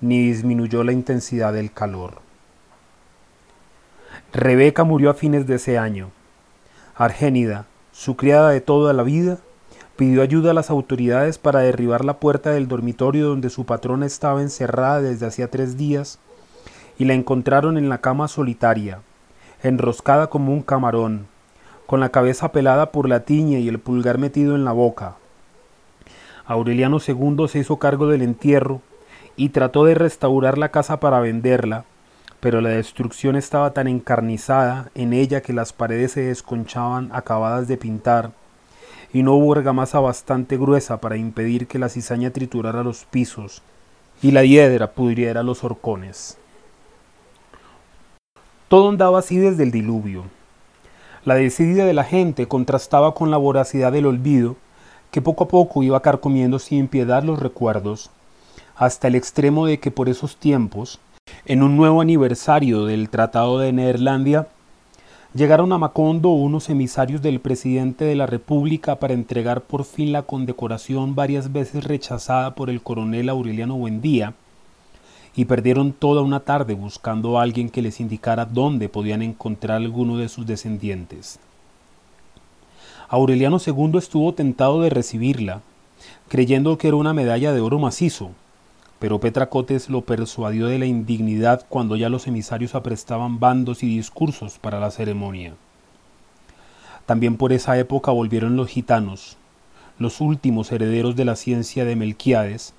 [0.00, 2.20] ni disminuyó la intensidad del calor.
[4.32, 6.10] Rebeca murió a fines de ese año.
[6.94, 9.38] Argénida, su criada de toda la vida,
[9.96, 14.42] pidió ayuda a las autoridades para derribar la puerta del dormitorio donde su patrona estaba
[14.42, 16.18] encerrada desde hacía tres días
[16.98, 19.00] y la encontraron en la cama solitaria,
[19.62, 21.26] enroscada como un camarón,
[21.86, 25.16] con la cabeza pelada por la tiña y el pulgar metido en la boca.
[26.46, 28.80] Aureliano II se hizo cargo del entierro
[29.36, 31.84] y trató de restaurar la casa para venderla,
[32.40, 37.76] pero la destrucción estaba tan encarnizada en ella que las paredes se desconchaban acabadas de
[37.76, 38.32] pintar
[39.12, 43.62] y no hubo argamasa bastante gruesa para impedir que la cizaña triturara los pisos
[44.22, 46.38] y la hiedra pudriera los horcones.
[48.68, 50.24] Todo andaba así desde el diluvio.
[51.24, 54.56] La desidia de la gente contrastaba con la voracidad del olvido,
[55.10, 58.10] que poco a poco iba carcomiendo sin piedad los recuerdos,
[58.76, 61.00] hasta el extremo de que por esos tiempos,
[61.46, 64.46] en un nuevo aniversario del Tratado de Neerlandia,
[65.32, 70.22] Llegaron a Macondo unos emisarios del presidente de la República para entregar por fin la
[70.22, 74.34] condecoración varias veces rechazada por el coronel Aureliano Buendía,
[75.36, 80.16] y perdieron toda una tarde buscando a alguien que les indicara dónde podían encontrar alguno
[80.16, 81.38] de sus descendientes.
[83.08, 85.60] Aureliano II estuvo tentado de recibirla,
[86.26, 88.32] creyendo que era una medalla de oro macizo,
[89.00, 94.58] pero Petracotes lo persuadió de la indignidad cuando ya los emisarios aprestaban bandos y discursos
[94.58, 95.54] para la ceremonia.
[97.06, 99.38] También por esa época volvieron los gitanos,
[99.98, 102.74] los últimos herederos de la ciencia de Melquiades,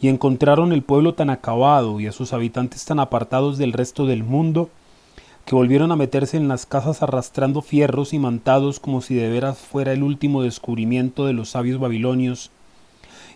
[0.00, 4.22] y encontraron el pueblo tan acabado y a sus habitantes tan apartados del resto del
[4.22, 4.70] mundo,
[5.44, 9.58] que volvieron a meterse en las casas arrastrando fierros y mantados como si de veras
[9.58, 12.52] fuera el último descubrimiento de los sabios babilonios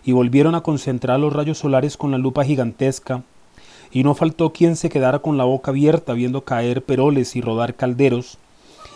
[0.03, 3.23] y volvieron a concentrar los rayos solares con la lupa gigantesca,
[3.91, 7.75] y no faltó quien se quedara con la boca abierta viendo caer peroles y rodar
[7.75, 8.37] calderos,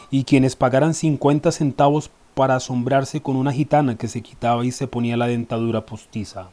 [0.09, 4.87] y quienes pagaran cincuenta centavos para asombrarse con una gitana que se quitaba y se
[4.87, 6.49] ponía la dentadura postiza.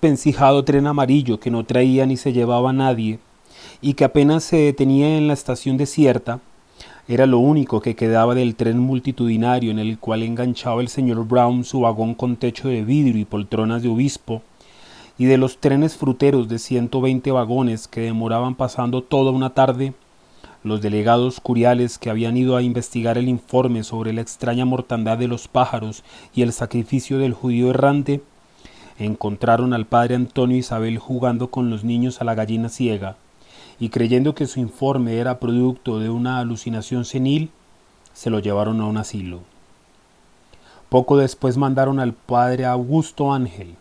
[0.00, 3.18] Pencijado tren amarillo que no traía ni se llevaba a nadie,
[3.80, 6.40] y que apenas se detenía en la estación desierta,
[7.08, 11.64] era lo único que quedaba del tren multitudinario en el cual enganchaba el señor Brown
[11.64, 14.42] su vagón con techo de vidrio y poltronas de obispo,
[15.18, 19.94] y de los trenes fruteros de 120 vagones que demoraban pasando toda una tarde,
[20.64, 25.28] los delegados curiales que habían ido a investigar el informe sobre la extraña mortandad de
[25.28, 26.02] los pájaros
[26.34, 28.20] y el sacrificio del judío errante,
[28.98, 33.16] encontraron al padre Antonio Isabel jugando con los niños a la gallina ciega,
[33.78, 37.50] y creyendo que su informe era producto de una alucinación senil,
[38.12, 39.40] se lo llevaron a un asilo.
[40.88, 43.74] Poco después mandaron al padre Augusto Ángel,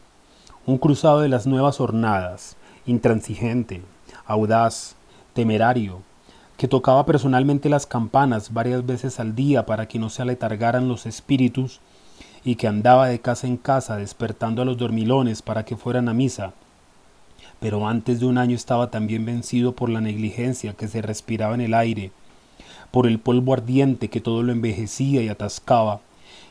[0.65, 3.83] un cruzado de las nuevas hornadas, intransigente,
[4.25, 4.95] audaz,
[5.33, 6.01] temerario,
[6.57, 11.05] que tocaba personalmente las campanas varias veces al día para que no se aletargaran los
[11.05, 11.79] espíritus,
[12.45, 16.13] y que andaba de casa en casa despertando a los dormilones para que fueran a
[16.13, 16.53] misa,
[17.59, 21.61] pero antes de un año estaba también vencido por la negligencia que se respiraba en
[21.61, 22.11] el aire,
[22.91, 26.01] por el polvo ardiente que todo lo envejecía y atascaba,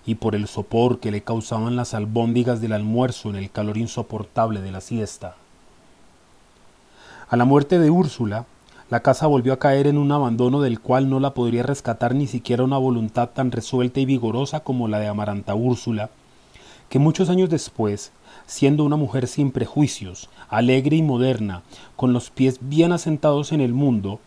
[0.07, 4.61] y por el sopor que le causaban las albóndigas del almuerzo en el calor insoportable
[4.61, 5.37] de la siesta.
[7.29, 8.45] A la muerte de Úrsula,
[8.91, 12.27] la casa volvió a caer en un abandono del cual no la podría rescatar ni
[12.27, 16.11] siquiera una voluntad tan resuelta y vigorosa como la de Amaranta Úrsula,
[16.91, 18.13] que muchos años después,
[18.47, 21.63] siendo una mujer sin prejuicios, alegre y moderna,
[21.97, 24.21] con los pies bien asentados en el mundo,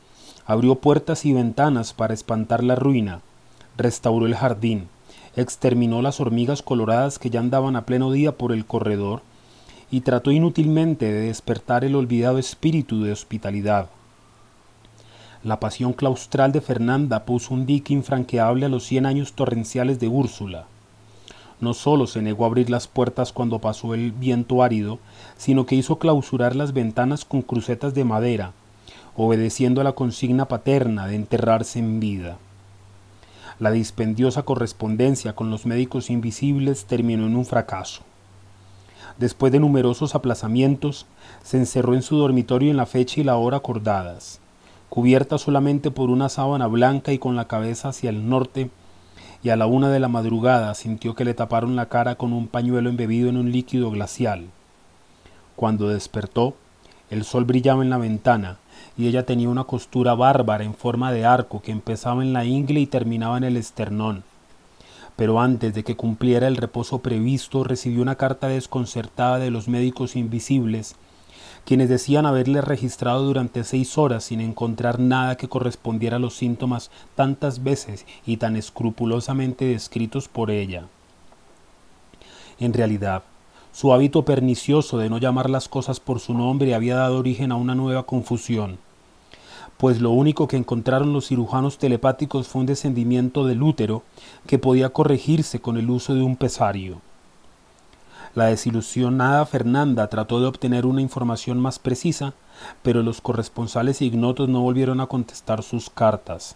[0.45, 3.21] abrió puertas y ventanas para espantar la ruina,
[3.77, 4.87] restauró el jardín,
[5.35, 9.21] exterminó las hormigas coloradas que ya andaban a pleno día por el corredor,
[9.89, 13.89] y trató inútilmente de despertar el olvidado espíritu de hospitalidad.
[15.43, 20.07] La pasión claustral de Fernanda puso un dique infranqueable a los cien años torrenciales de
[20.07, 20.65] Úrsula.
[21.59, 24.99] No sólo se negó a abrir las puertas cuando pasó el viento árido,
[25.37, 28.51] sino que hizo clausurar las ventanas con crucetas de madera,
[29.15, 32.37] obedeciendo a la consigna paterna de enterrarse en vida.
[33.59, 38.03] La dispendiosa correspondencia con los médicos invisibles terminó en un fracaso.
[39.17, 41.07] Después de numerosos aplazamientos,
[41.41, 44.39] se encerró en su dormitorio en la fecha y la hora acordadas.
[44.89, 48.69] Cubierta solamente por una sábana blanca y con la cabeza hacia el norte,
[49.47, 52.49] y a la una de la madrugada sintió que le taparon la cara con un
[52.49, 54.47] pañuelo embebido en un líquido glacial.
[55.55, 56.55] Cuando despertó,
[57.09, 58.57] el sol brillaba en la ventana
[58.97, 62.81] y ella tenía una costura bárbara en forma de arco que empezaba en la ingle
[62.81, 64.25] y terminaba en el esternón.
[65.15, 70.17] Pero antes de que cumpliera el reposo previsto, recibió una carta desconcertada de los médicos
[70.17, 70.97] invisibles,
[71.67, 76.91] quienes decían haberle registrado durante seis horas sin encontrar nada que correspondiera a los síntomas
[77.13, 80.85] tantas veces y tan escrupulosamente descritos por ella.
[82.57, 83.23] En realidad,
[83.73, 87.57] su hábito pernicioso de no llamar las cosas por su nombre había dado origen a
[87.57, 88.77] una nueva confusión
[89.77, 94.01] pues lo único que encontraron los cirujanos telepáticos fue un descendimiento del útero
[94.47, 96.99] que podía corregirse con el uso de un pesario.
[98.35, 102.33] La desilusionada Fernanda trató de obtener una información más precisa,
[102.83, 106.55] pero los corresponsales ignotos no volvieron a contestar sus cartas.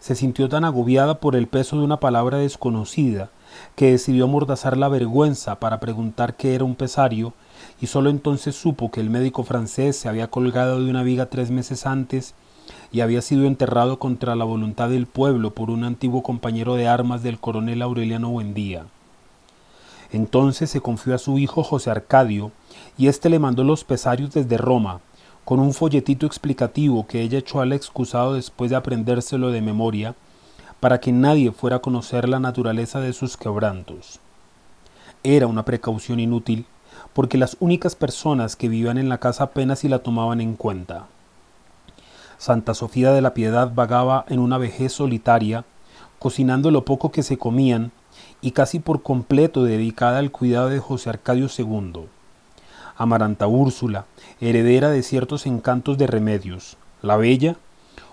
[0.00, 3.30] Se sintió tan agobiada por el peso de una palabra desconocida
[3.76, 7.34] que decidió amordazar la vergüenza para preguntar qué era un pesario
[7.80, 11.50] y sólo entonces supo que el médico francés se había colgado de una viga tres
[11.50, 12.34] meses antes
[12.90, 17.22] y había sido enterrado contra la voluntad del pueblo por un antiguo compañero de armas
[17.22, 18.86] del coronel Aureliano Buendía.
[20.12, 22.52] Entonces se confió a su hijo José Arcadio,
[22.98, 25.00] y éste le mandó los pesarios desde Roma,
[25.44, 30.14] con un folletito explicativo que ella echó al excusado después de aprendérselo de memoria,
[30.80, 34.20] para que nadie fuera a conocer la naturaleza de sus quebrantos.
[35.22, 36.66] Era una precaución inútil,
[37.14, 41.06] porque las únicas personas que vivían en la casa apenas si la tomaban en cuenta.
[42.36, 45.64] Santa Sofía de la Piedad vagaba en una vejez solitaria,
[46.18, 47.92] cocinando lo poco que se comían
[48.42, 52.06] y casi por completo dedicada al cuidado de José Arcadio II.
[52.96, 54.04] Amaranta Úrsula,
[54.40, 57.56] heredera de ciertos encantos de remedios, la bella,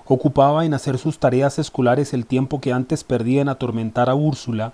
[0.06, 4.74] ocupaba en hacer sus tareas escolares el tiempo que antes perdía en atormentar a Úrsula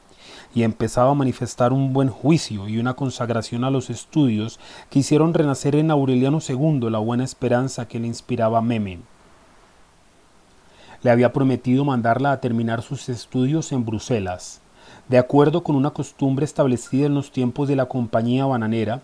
[0.53, 5.33] y empezaba a manifestar un buen juicio y una consagración a los estudios que hicieron
[5.33, 8.99] renacer en Aureliano II la buena esperanza que le inspiraba Meme.
[11.01, 14.61] Le había prometido mandarla a terminar sus estudios en Bruselas,
[15.07, 19.01] de acuerdo con una costumbre establecida en los tiempos de la compañía bananera,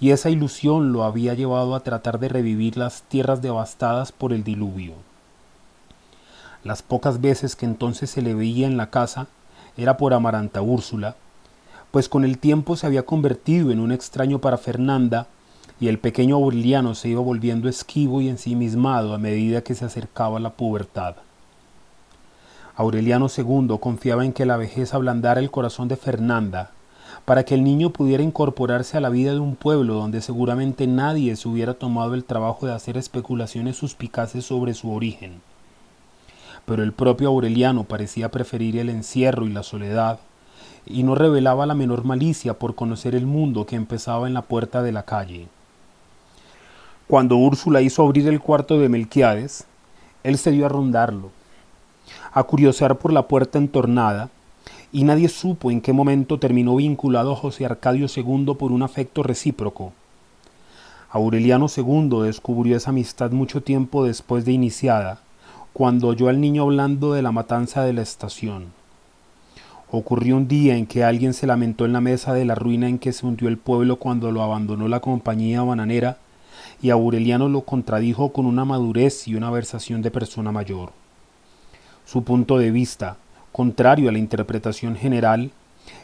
[0.00, 4.44] y esa ilusión lo había llevado a tratar de revivir las tierras devastadas por el
[4.44, 4.94] diluvio.
[6.64, 9.26] Las pocas veces que entonces se le veía en la casa,
[9.76, 11.16] era por Amaranta Úrsula,
[11.90, 15.26] pues con el tiempo se había convertido en un extraño para Fernanda
[15.80, 20.40] y el pequeño Aureliano se iba volviendo esquivo y ensimismado a medida que se acercaba
[20.40, 21.16] la pubertad.
[22.78, 26.70] Aureliano II confiaba en que la vejez ablandara el corazón de Fernanda,
[27.26, 31.36] para que el niño pudiera incorporarse a la vida de un pueblo donde seguramente nadie
[31.36, 35.42] se hubiera tomado el trabajo de hacer especulaciones suspicaces sobre su origen
[36.68, 40.20] pero el propio Aureliano parecía preferir el encierro y la soledad,
[40.84, 44.82] y no revelaba la menor malicia por conocer el mundo que empezaba en la puerta
[44.82, 45.48] de la calle.
[47.06, 49.64] Cuando Úrsula hizo abrir el cuarto de Melquiades,
[50.24, 51.30] él se dio a rondarlo,
[52.32, 54.30] a curiosear por la puerta entornada,
[54.92, 59.92] y nadie supo en qué momento terminó vinculado José Arcadio II por un afecto recíproco.
[61.10, 65.20] Aureliano II descubrió esa amistad mucho tiempo después de iniciada,
[65.72, 68.66] cuando oyó al niño hablando de la matanza de la estación.
[69.90, 72.98] Ocurrió un día en que alguien se lamentó en la mesa de la ruina en
[72.98, 76.18] que se hundió el pueblo cuando lo abandonó la compañía bananera,
[76.82, 80.92] y Aureliano lo contradijo con una madurez y una versación de persona mayor.
[82.10, 83.18] Su punto de vista,
[83.52, 85.50] contrario a la interpretación general,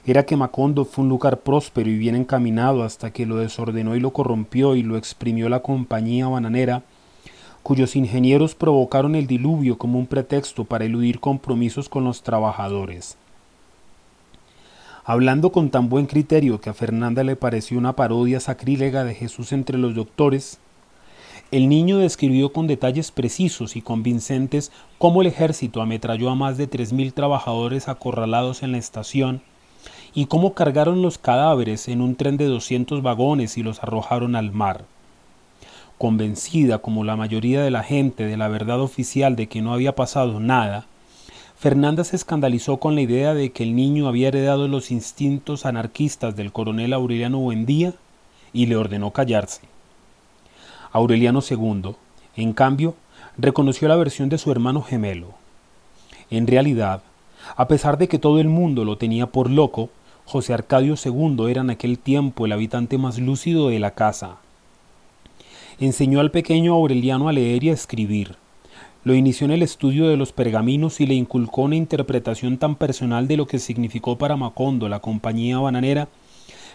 [0.05, 4.01] era que Macondo fue un lugar próspero y bien encaminado hasta que lo desordenó y
[4.01, 6.83] lo corrompió y lo exprimió la compañía bananera
[7.63, 13.17] cuyos ingenieros provocaron el diluvio como un pretexto para eludir compromisos con los trabajadores.
[15.07, 19.53] Hablando con tan buen criterio que a Fernanda le pareció una parodia sacrílega de Jesús
[19.53, 20.59] entre los doctores,
[21.55, 26.67] el niño describió con detalles precisos y convincentes cómo el ejército ametralló a más de
[26.67, 29.41] tres mil trabajadores acorralados en la estación
[30.15, 34.51] y cómo cargaron los cadáveres en un tren de 200 vagones y los arrojaron al
[34.51, 34.85] mar.
[35.97, 39.95] Convencida, como la mayoría de la gente, de la verdad oficial de que no había
[39.95, 40.87] pasado nada,
[41.57, 46.35] Fernanda se escandalizó con la idea de que el niño había heredado los instintos anarquistas
[46.35, 47.95] del coronel Aureliano Buendía
[48.53, 49.73] y le ordenó callarse.
[50.95, 51.97] Aureliano II,
[52.37, 52.95] en cambio,
[53.37, 55.35] reconoció la versión de su hermano gemelo.
[56.31, 57.03] En realidad,
[57.57, 59.91] a pesar de que todo el mundo lo tenía por loco,
[60.25, 64.37] José Arcadio II era en aquel tiempo el habitante más lúcido de la casa.
[65.81, 68.37] Enseñó al pequeño Aureliano a leer y a escribir,
[69.03, 73.27] lo inició en el estudio de los pergaminos y le inculcó una interpretación tan personal
[73.27, 76.07] de lo que significó para Macondo la compañía bananera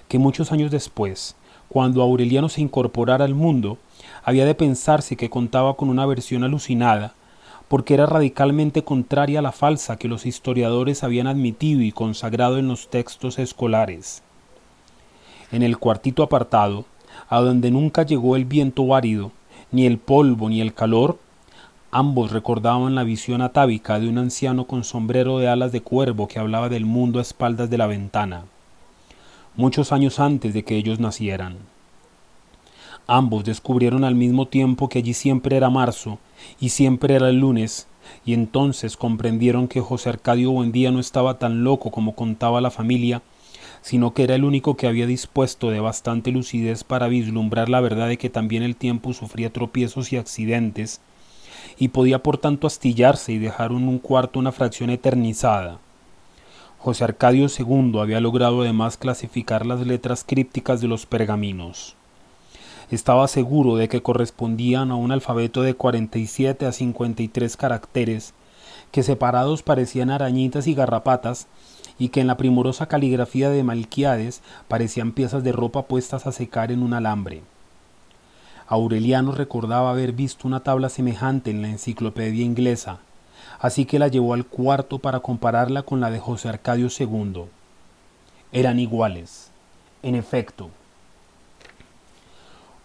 [0.09, 1.37] que muchos años después,
[1.69, 3.77] cuando Aureliano se incorporara al mundo,
[4.29, 7.13] había de pensarse que contaba con una versión alucinada,
[7.67, 12.67] porque era radicalmente contraria a la falsa que los historiadores habían admitido y consagrado en
[12.67, 14.21] los textos escolares.
[15.51, 16.85] En el cuartito apartado,
[17.27, 19.31] a donde nunca llegó el viento árido,
[19.71, 21.17] ni el polvo ni el calor,
[21.91, 26.37] Ambos recordaban la visión atávica de un anciano con sombrero de alas de cuervo que
[26.37, 28.43] hablaba del mundo a espaldas de la ventana,
[29.55, 31.57] muchos años antes de que ellos nacieran.
[33.11, 36.19] Ambos descubrieron al mismo tiempo que allí siempre era marzo
[36.59, 37.87] y siempre era el lunes,
[38.23, 43.23] y entonces comprendieron que José Arcadio Buendía no estaba tan loco como contaba la familia,
[43.81, 48.09] sino que era el único que había dispuesto de bastante lucidez para vislumbrar la verdad
[48.09, 51.01] de que también el tiempo sufría tropiezos y accidentes,
[51.79, 55.79] y podía por tanto astillarse y dejar en un cuarto una fracción eternizada.
[56.77, 61.95] José Arcadio II había logrado además clasificar las letras crípticas de los pergaminos.
[62.91, 68.33] Estaba seguro de que correspondían a un alfabeto de 47 a 53 caracteres,
[68.91, 71.47] que separados parecían arañitas y garrapatas,
[71.99, 76.71] y que en la primorosa caligrafía de Malquiades parecían piezas de ropa puestas a secar
[76.71, 77.43] en un alambre.
[78.67, 82.99] Aureliano recordaba haber visto una tabla semejante en la enciclopedia inglesa,
[83.59, 87.43] así que la llevó al cuarto para compararla con la de José Arcadio II.
[88.51, 89.51] Eran iguales,
[90.01, 90.71] en efecto.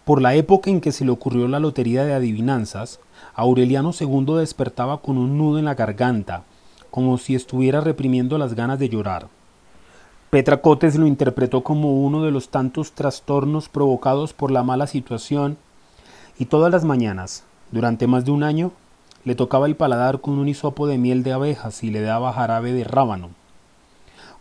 [0.05, 2.99] Por la época en que se le ocurrió la lotería de adivinanzas,
[3.33, 6.43] Aureliano II despertaba con un nudo en la garganta,
[6.91, 9.29] como si estuviera reprimiendo las ganas de llorar.
[10.29, 15.57] Petra Cotes lo interpretó como uno de los tantos trastornos provocados por la mala situación
[16.37, 18.73] y todas las mañanas, durante más de un año,
[19.23, 22.73] le tocaba el paladar con un hisopo de miel de abejas y le daba jarabe
[22.73, 23.31] de rábano.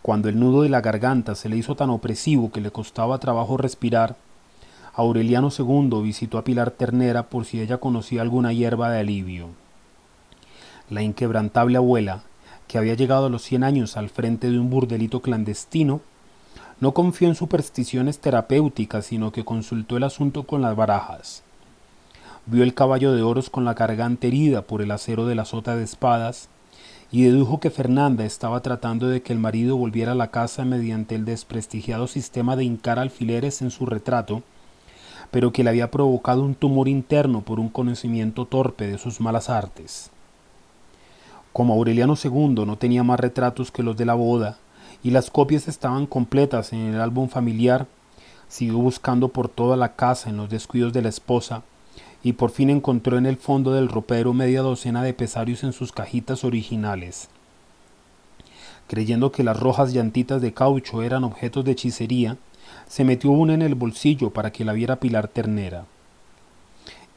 [0.02, 3.56] Cuando el nudo de la garganta se le hizo tan opresivo que le costaba trabajo
[3.56, 4.16] respirar,
[4.96, 9.48] Aureliano II visitó a Pilar Ternera por si ella conocía alguna hierba de alivio.
[10.90, 12.22] La inquebrantable abuela,
[12.68, 16.00] que había llegado a los cien años al frente de un burdelito clandestino,
[16.80, 21.44] no confió en supersticiones terapéuticas, sino que consultó el asunto con las barajas
[22.46, 25.76] vio el caballo de oros con la garganta herida por el acero de la sota
[25.76, 26.48] de espadas,
[27.10, 31.14] y dedujo que Fernanda estaba tratando de que el marido volviera a la casa mediante
[31.14, 34.42] el desprestigiado sistema de hincar alfileres en su retrato,
[35.30, 39.50] pero que le había provocado un tumor interno por un conocimiento torpe de sus malas
[39.50, 40.10] artes.
[41.52, 44.58] Como Aureliano II no tenía más retratos que los de la boda,
[45.02, 47.86] y las copias estaban completas en el álbum familiar,
[48.48, 51.62] siguió buscando por toda la casa en los descuidos de la esposa,
[52.24, 55.92] y por fin encontró en el fondo del ropero media docena de pesarios en sus
[55.92, 57.28] cajitas originales.
[58.88, 62.36] Creyendo que las rojas llantitas de caucho eran objetos de hechicería,
[62.94, 65.84] se metió una en el bolsillo para que la viera Pilar Ternera.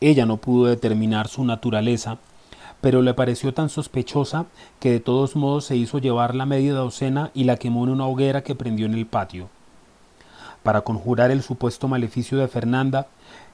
[0.01, 2.17] Ella no pudo determinar su naturaleza,
[2.81, 4.47] pero le pareció tan sospechosa
[4.79, 8.07] que de todos modos se hizo llevar la media docena y la quemó en una
[8.07, 9.49] hoguera que prendió en el patio.
[10.63, 13.05] Para conjurar el supuesto maleficio de Fernanda,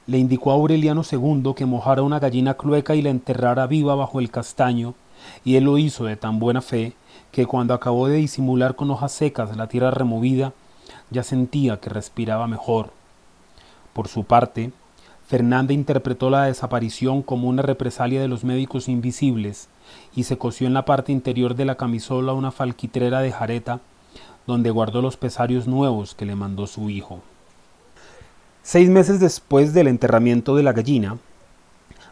[0.07, 4.21] le indicó a Aureliano II que mojara una gallina clueca y la enterrara viva bajo
[4.21, 4.93] el castaño,
[5.43, 6.93] y él lo hizo de tan buena fe
[7.33, 10.53] que cuando acabó de disimular con hojas secas la tierra removida,
[11.13, 12.91] ya sentía que respiraba mejor.
[13.93, 14.71] Por su parte,
[15.27, 19.69] Fernanda interpretó la desaparición como una represalia de los médicos invisibles
[20.15, 23.79] y se cosió en la parte interior de la camisola una falquitrera de jareta
[24.45, 27.21] donde guardó los pesarios nuevos que le mandó su hijo.
[28.61, 31.17] Seis meses después del enterramiento de la gallina,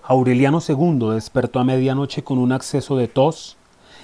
[0.03, 3.57] Aureliano II despertó a medianoche con un acceso de tos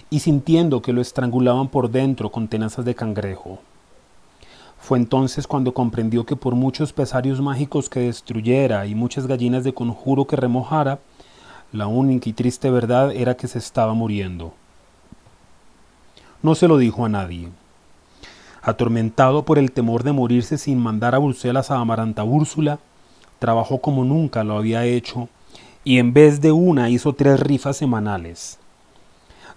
[0.10, 3.60] y sintiendo que lo estrangulaban por dentro con tenazas de cangrejo.
[4.80, 9.74] Fue entonces cuando comprendió que por muchos pesarios mágicos que destruyera y muchas gallinas de
[9.74, 11.00] conjuro que remojara,
[11.74, 14.54] la única y triste verdad era que se estaba muriendo.
[16.42, 17.50] No se lo dijo a nadie.
[18.62, 22.80] Atormentado por el temor de morirse sin mandar a Bruselas a Amaranta Úrsula,
[23.40, 25.30] trabajó como nunca lo había hecho
[25.84, 28.60] y en vez de una hizo tres rifas semanales.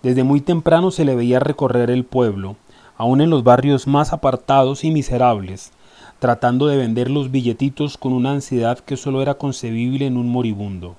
[0.03, 2.57] Desde muy temprano se le veía recorrer el pueblo,
[3.01, 5.73] aun en los barrios más apartados y miserables,
[6.19, 10.97] tratando de vender los billetitos con una ansiedad que solo era concebible en un moribundo.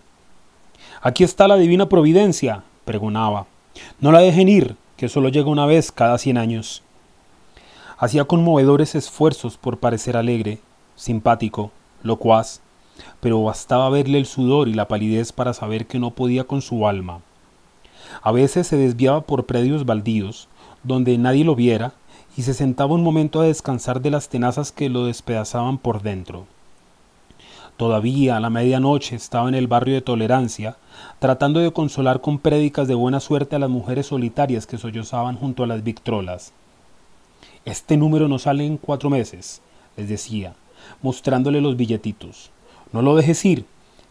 [1.03, 3.45] Aquí está la divina providencia, pregonaba.
[3.99, 6.81] No la dejen ir, que solo llega una vez cada cien años.
[7.99, 10.57] Hacía conmovedores esfuerzos por parecer alegre,
[10.95, 11.69] simpático,
[12.01, 12.61] locuaz,
[13.19, 16.87] pero bastaba verle el sudor y la palidez para saber que no podía con su
[16.87, 17.19] alma.
[18.23, 20.47] A veces se desviaba por predios baldíos,
[20.83, 21.93] donde nadie lo viera,
[22.37, 26.45] y se sentaba un momento a descansar de las tenazas que lo despedazaban por dentro.
[27.77, 30.77] Todavía a la medianoche estaba en el barrio de Tolerancia,
[31.19, 35.63] tratando de consolar con prédicas de buena suerte a las mujeres solitarias que sollozaban junto
[35.63, 36.53] a las victrolas.
[37.65, 39.61] Este número no sale en cuatro meses,
[39.97, 40.53] les decía,
[41.01, 42.51] mostrándole los billetitos.
[42.91, 43.65] No lo dejes ir,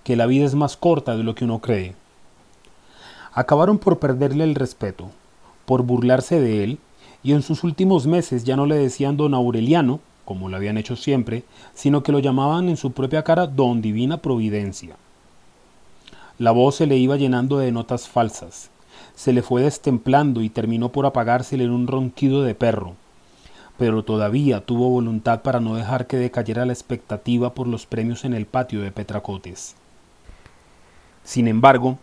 [0.04, 1.94] que la vida es más corta de lo que uno cree.
[3.32, 5.10] Acabaron por perderle el respeto,
[5.66, 6.78] por burlarse de él,
[7.22, 10.96] y en sus últimos meses ya no le decían don Aureliano, como lo habían hecho
[10.96, 11.42] siempre,
[11.74, 14.96] sino que lo llamaban en su propia cara don Divina Providencia.
[16.38, 18.70] La voz se le iba llenando de notas falsas,
[19.14, 22.94] se le fue destemplando y terminó por apagársele en un ronquido de perro,
[23.76, 28.34] pero todavía tuvo voluntad para no dejar que decayera la expectativa por los premios en
[28.34, 29.74] el patio de Petracotes.
[31.24, 31.98] Sin embargo,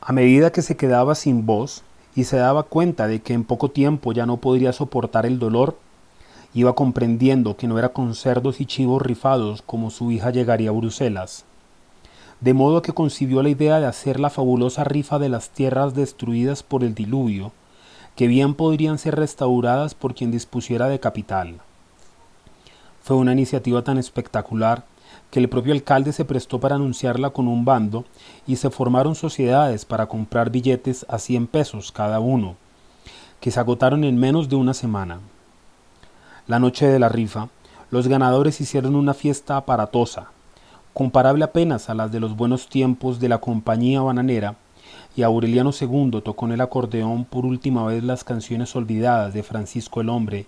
[0.00, 1.82] a medida que se quedaba sin voz
[2.14, 5.76] y se daba cuenta de que en poco tiempo ya no podría soportar el dolor,
[6.54, 10.74] iba comprendiendo que no era con cerdos y chivos rifados como su hija llegaría a
[10.74, 11.44] Bruselas.
[12.40, 16.62] De modo que concibió la idea de hacer la fabulosa rifa de las tierras destruidas
[16.62, 17.52] por el diluvio,
[18.16, 21.60] que bien podrían ser restauradas por quien dispusiera de capital.
[23.02, 24.84] Fue una iniciativa tan espectacular
[25.32, 28.04] que el propio alcalde se prestó para anunciarla con un bando
[28.46, 32.54] y se formaron sociedades para comprar billetes a 100 pesos cada uno,
[33.40, 35.20] que se agotaron en menos de una semana.
[36.46, 37.48] La noche de la rifa,
[37.90, 40.26] los ganadores hicieron una fiesta aparatosa,
[40.92, 44.56] comparable apenas a las de los buenos tiempos de la compañía bananera
[45.16, 50.02] y Aureliano II tocó en el acordeón por última vez las canciones olvidadas de Francisco
[50.02, 50.44] el Hombre,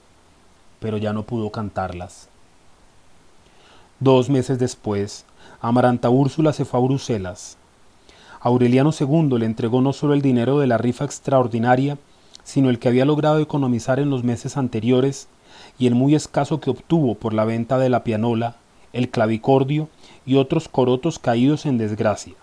[0.79, 2.29] pero ya no pudo cantarlas.
[4.01, 5.25] Dos meses después,
[5.61, 7.57] Amaranta Úrsula se fue a Bruselas.
[8.41, 11.97] Aureliano II le entregó no solo el dinero de la rifa extraordinaria,
[12.43, 15.29] sino el que había logrado economizar en los meses anteriores
[15.79, 18.57] y el muy escaso que obtuvo por la venta de la pianola,
[18.93, 19.89] el clavicordio
[20.27, 22.35] y otros corotos caídos en desgracia.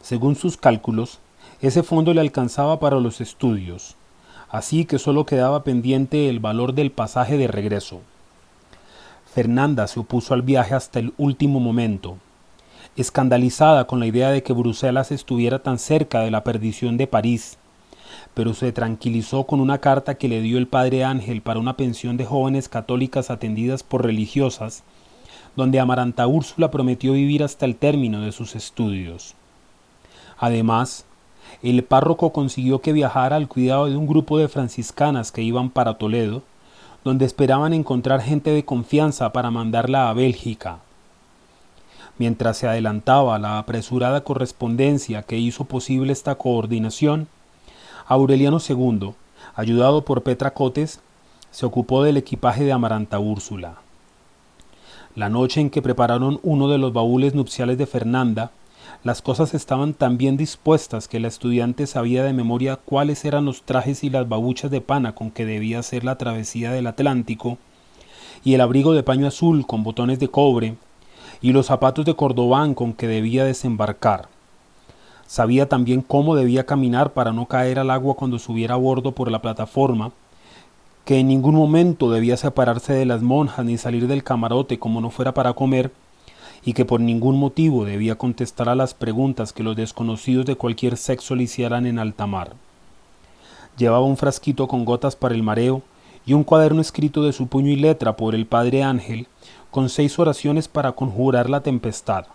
[0.00, 1.18] Según sus cálculos,
[1.60, 3.96] ese fondo le alcanzaba para los estudios,
[4.48, 8.00] así que solo quedaba pendiente el valor del pasaje de regreso.
[9.34, 12.18] Fernanda se opuso al viaje hasta el último momento,
[12.94, 17.58] escandalizada con la idea de que Bruselas estuviera tan cerca de la perdición de París,
[18.32, 22.16] pero se tranquilizó con una carta que le dio el padre Ángel para una pensión
[22.16, 24.84] de jóvenes católicas atendidas por religiosas,
[25.56, 29.34] donde Amaranta Úrsula prometió vivir hasta el término de sus estudios.
[30.38, 31.06] Además,
[31.60, 35.98] el párroco consiguió que viajara al cuidado de un grupo de franciscanas que iban para
[35.98, 36.44] Toledo,
[37.04, 40.78] donde esperaban encontrar gente de confianza para mandarla a Bélgica.
[42.18, 47.28] Mientras se adelantaba la apresurada correspondencia que hizo posible esta coordinación,
[48.06, 49.12] Aureliano II,
[49.54, 51.00] ayudado por Petra Cotes,
[51.50, 53.76] se ocupó del equipaje de Amaranta Úrsula.
[55.14, 58.50] La noche en que prepararon uno de los baúles nupciales de Fernanda,
[59.04, 63.62] las cosas estaban tan bien dispuestas que la estudiante sabía de memoria cuáles eran los
[63.62, 67.58] trajes y las babuchas de pana con que debía hacer la travesía del Atlántico,
[68.44, 70.76] y el abrigo de paño azul con botones de cobre,
[71.42, 74.28] y los zapatos de cordobán con que debía desembarcar.
[75.26, 79.30] Sabía también cómo debía caminar para no caer al agua cuando subiera a bordo por
[79.30, 80.12] la plataforma,
[81.04, 85.10] que en ningún momento debía separarse de las monjas ni salir del camarote como no
[85.10, 85.92] fuera para comer,
[86.64, 90.96] y que por ningún motivo debía contestar a las preguntas que los desconocidos de cualquier
[90.96, 92.54] sexo le hicieran en alta mar.
[93.76, 95.82] Llevaba un frasquito con gotas para el mareo
[96.24, 99.26] y un cuaderno escrito de su puño y letra por el padre Ángel,
[99.70, 102.26] con seis oraciones para conjurar la tempestad.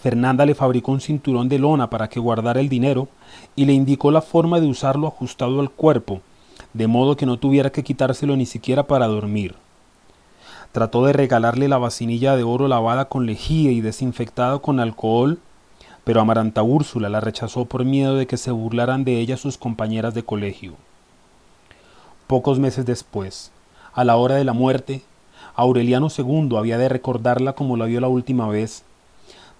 [0.00, 3.08] Fernanda le fabricó un cinturón de lona para que guardara el dinero
[3.56, 6.20] y le indicó la forma de usarlo ajustado al cuerpo,
[6.72, 9.56] de modo que no tuviera que quitárselo ni siquiera para dormir.
[10.76, 15.38] Trató de regalarle la vacinilla de oro lavada con lejía y desinfectada con alcohol,
[16.04, 20.12] pero Amaranta Úrsula la rechazó por miedo de que se burlaran de ella sus compañeras
[20.12, 20.74] de colegio.
[22.26, 23.52] Pocos meses después,
[23.94, 25.00] a la hora de la muerte,
[25.54, 28.84] Aureliano II había de recordarla como la vio la última vez,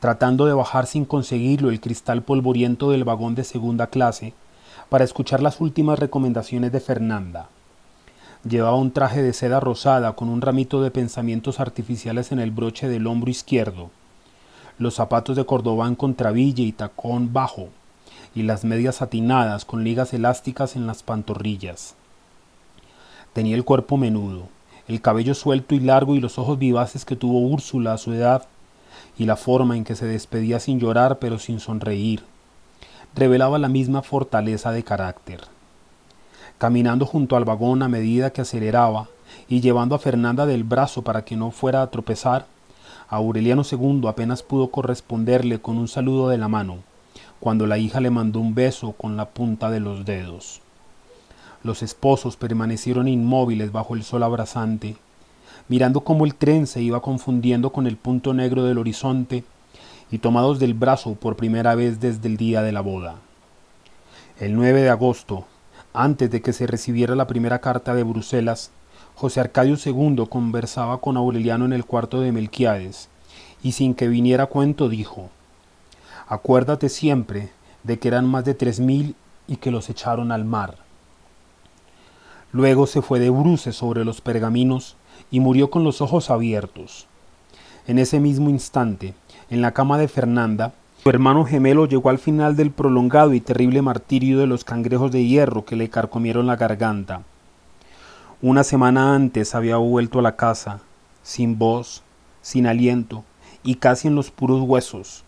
[0.00, 4.34] tratando de bajar sin conseguirlo el cristal polvoriento del vagón de segunda clase
[4.90, 7.48] para escuchar las últimas recomendaciones de Fernanda.
[8.48, 12.86] Llevaba un traje de seda rosada con un ramito de pensamientos artificiales en el broche
[12.86, 13.90] del hombro izquierdo,
[14.78, 17.70] los zapatos de cordobán con trabilla y tacón bajo,
[18.36, 21.96] y las medias satinadas con ligas elásticas en las pantorrillas.
[23.32, 24.48] Tenía el cuerpo menudo,
[24.86, 28.46] el cabello suelto y largo y los ojos vivaces que tuvo Úrsula a su edad,
[29.18, 32.22] y la forma en que se despedía sin llorar pero sin sonreír,
[33.16, 35.55] revelaba la misma fortaleza de carácter
[36.58, 39.08] caminando junto al vagón a medida que aceleraba
[39.48, 42.46] y llevando a Fernanda del brazo para que no fuera a tropezar,
[43.08, 46.78] Aureliano II apenas pudo corresponderle con un saludo de la mano,
[47.38, 50.60] cuando la hija le mandó un beso con la punta de los dedos.
[51.62, 54.96] Los esposos permanecieron inmóviles bajo el sol abrasante,
[55.68, 59.44] mirando cómo el tren se iba confundiendo con el punto negro del horizonte
[60.10, 63.16] y tomados del brazo por primera vez desde el día de la boda.
[64.38, 65.46] El 9 de agosto,
[65.96, 68.70] antes de que se recibiera la primera carta de Bruselas,
[69.14, 73.08] José Arcadio II conversaba con Aureliano en el cuarto de Melquiades,
[73.62, 75.30] y sin que viniera cuento dijo,
[76.28, 77.50] Acuérdate siempre
[77.82, 79.14] de que eran más de tres mil
[79.48, 80.76] y que los echaron al mar.
[82.52, 84.96] Luego se fue de bruces sobre los pergaminos
[85.30, 87.06] y murió con los ojos abiertos.
[87.86, 89.14] En ese mismo instante,
[89.48, 90.74] en la cama de Fernanda,
[91.06, 95.24] su hermano gemelo llegó al final del prolongado y terrible martirio de los cangrejos de
[95.24, 97.22] hierro que le carcomieron la garganta.
[98.42, 100.80] Una semana antes había vuelto a la casa,
[101.22, 102.02] sin voz,
[102.42, 103.22] sin aliento
[103.62, 105.22] y casi en los puros huesos.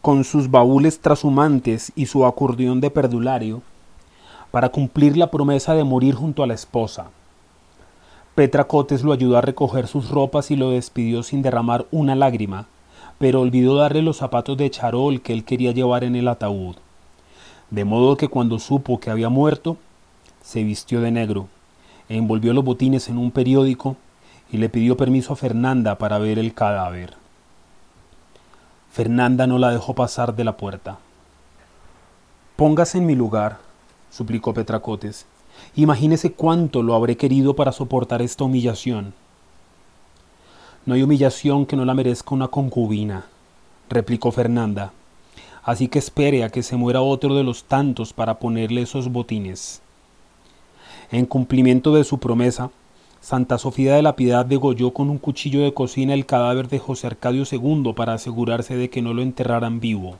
[0.00, 3.60] Con sus baúles trashumantes y su acordeón de perdulario,
[4.50, 7.10] para cumplir la promesa de morir junto a la esposa.
[8.34, 12.68] Petra Cotes lo ayudó a recoger sus ropas y lo despidió sin derramar una lágrima,
[13.20, 16.76] pero olvidó darle los zapatos de charol que él quería llevar en el ataúd.
[17.68, 19.76] De modo que cuando supo que había muerto,
[20.42, 21.46] se vistió de negro,
[22.08, 23.98] e envolvió los botines en un periódico
[24.50, 27.12] y le pidió permiso a Fernanda para ver el cadáver.
[28.90, 30.96] Fernanda no la dejó pasar de la puerta.
[32.56, 33.58] Póngase en mi lugar,
[34.10, 35.26] suplicó Petracotes.
[35.76, 39.12] Imagínese cuánto lo habré querido para soportar esta humillación.
[40.90, 43.24] No hay humillación que no la merezca una concubina,
[43.88, 44.92] replicó Fernanda.
[45.62, 49.82] Así que espere a que se muera otro de los tantos para ponerle esos botines.
[51.12, 52.72] En cumplimiento de su promesa,
[53.20, 57.06] Santa Sofía de la Piedad degolló con un cuchillo de cocina el cadáver de José
[57.06, 60.16] Arcadio II para asegurarse de que no lo enterraran vivo.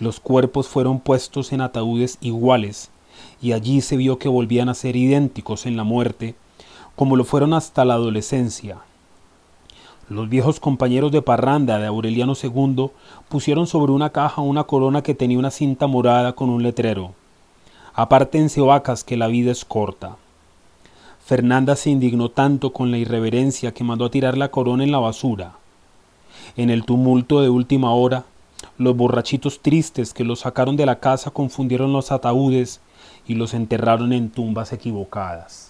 [0.00, 2.90] Los cuerpos fueron puestos en ataúdes iguales,
[3.40, 6.34] y allí se vio que volvían a ser idénticos en la muerte,
[6.96, 8.78] como lo fueron hasta la adolescencia.
[10.10, 12.90] Los viejos compañeros de parranda de Aureliano II
[13.30, 17.14] pusieron sobre una caja una corona que tenía una cinta morada con un letrero.
[17.94, 20.16] Apártense vacas que la vida es corta.
[21.24, 24.98] Fernanda se indignó tanto con la irreverencia que mandó a tirar la corona en la
[24.98, 25.52] basura.
[26.54, 28.26] En el tumulto de última hora,
[28.76, 32.82] los borrachitos tristes que los sacaron de la casa confundieron los ataúdes
[33.26, 35.63] y los enterraron en tumbas equivocadas.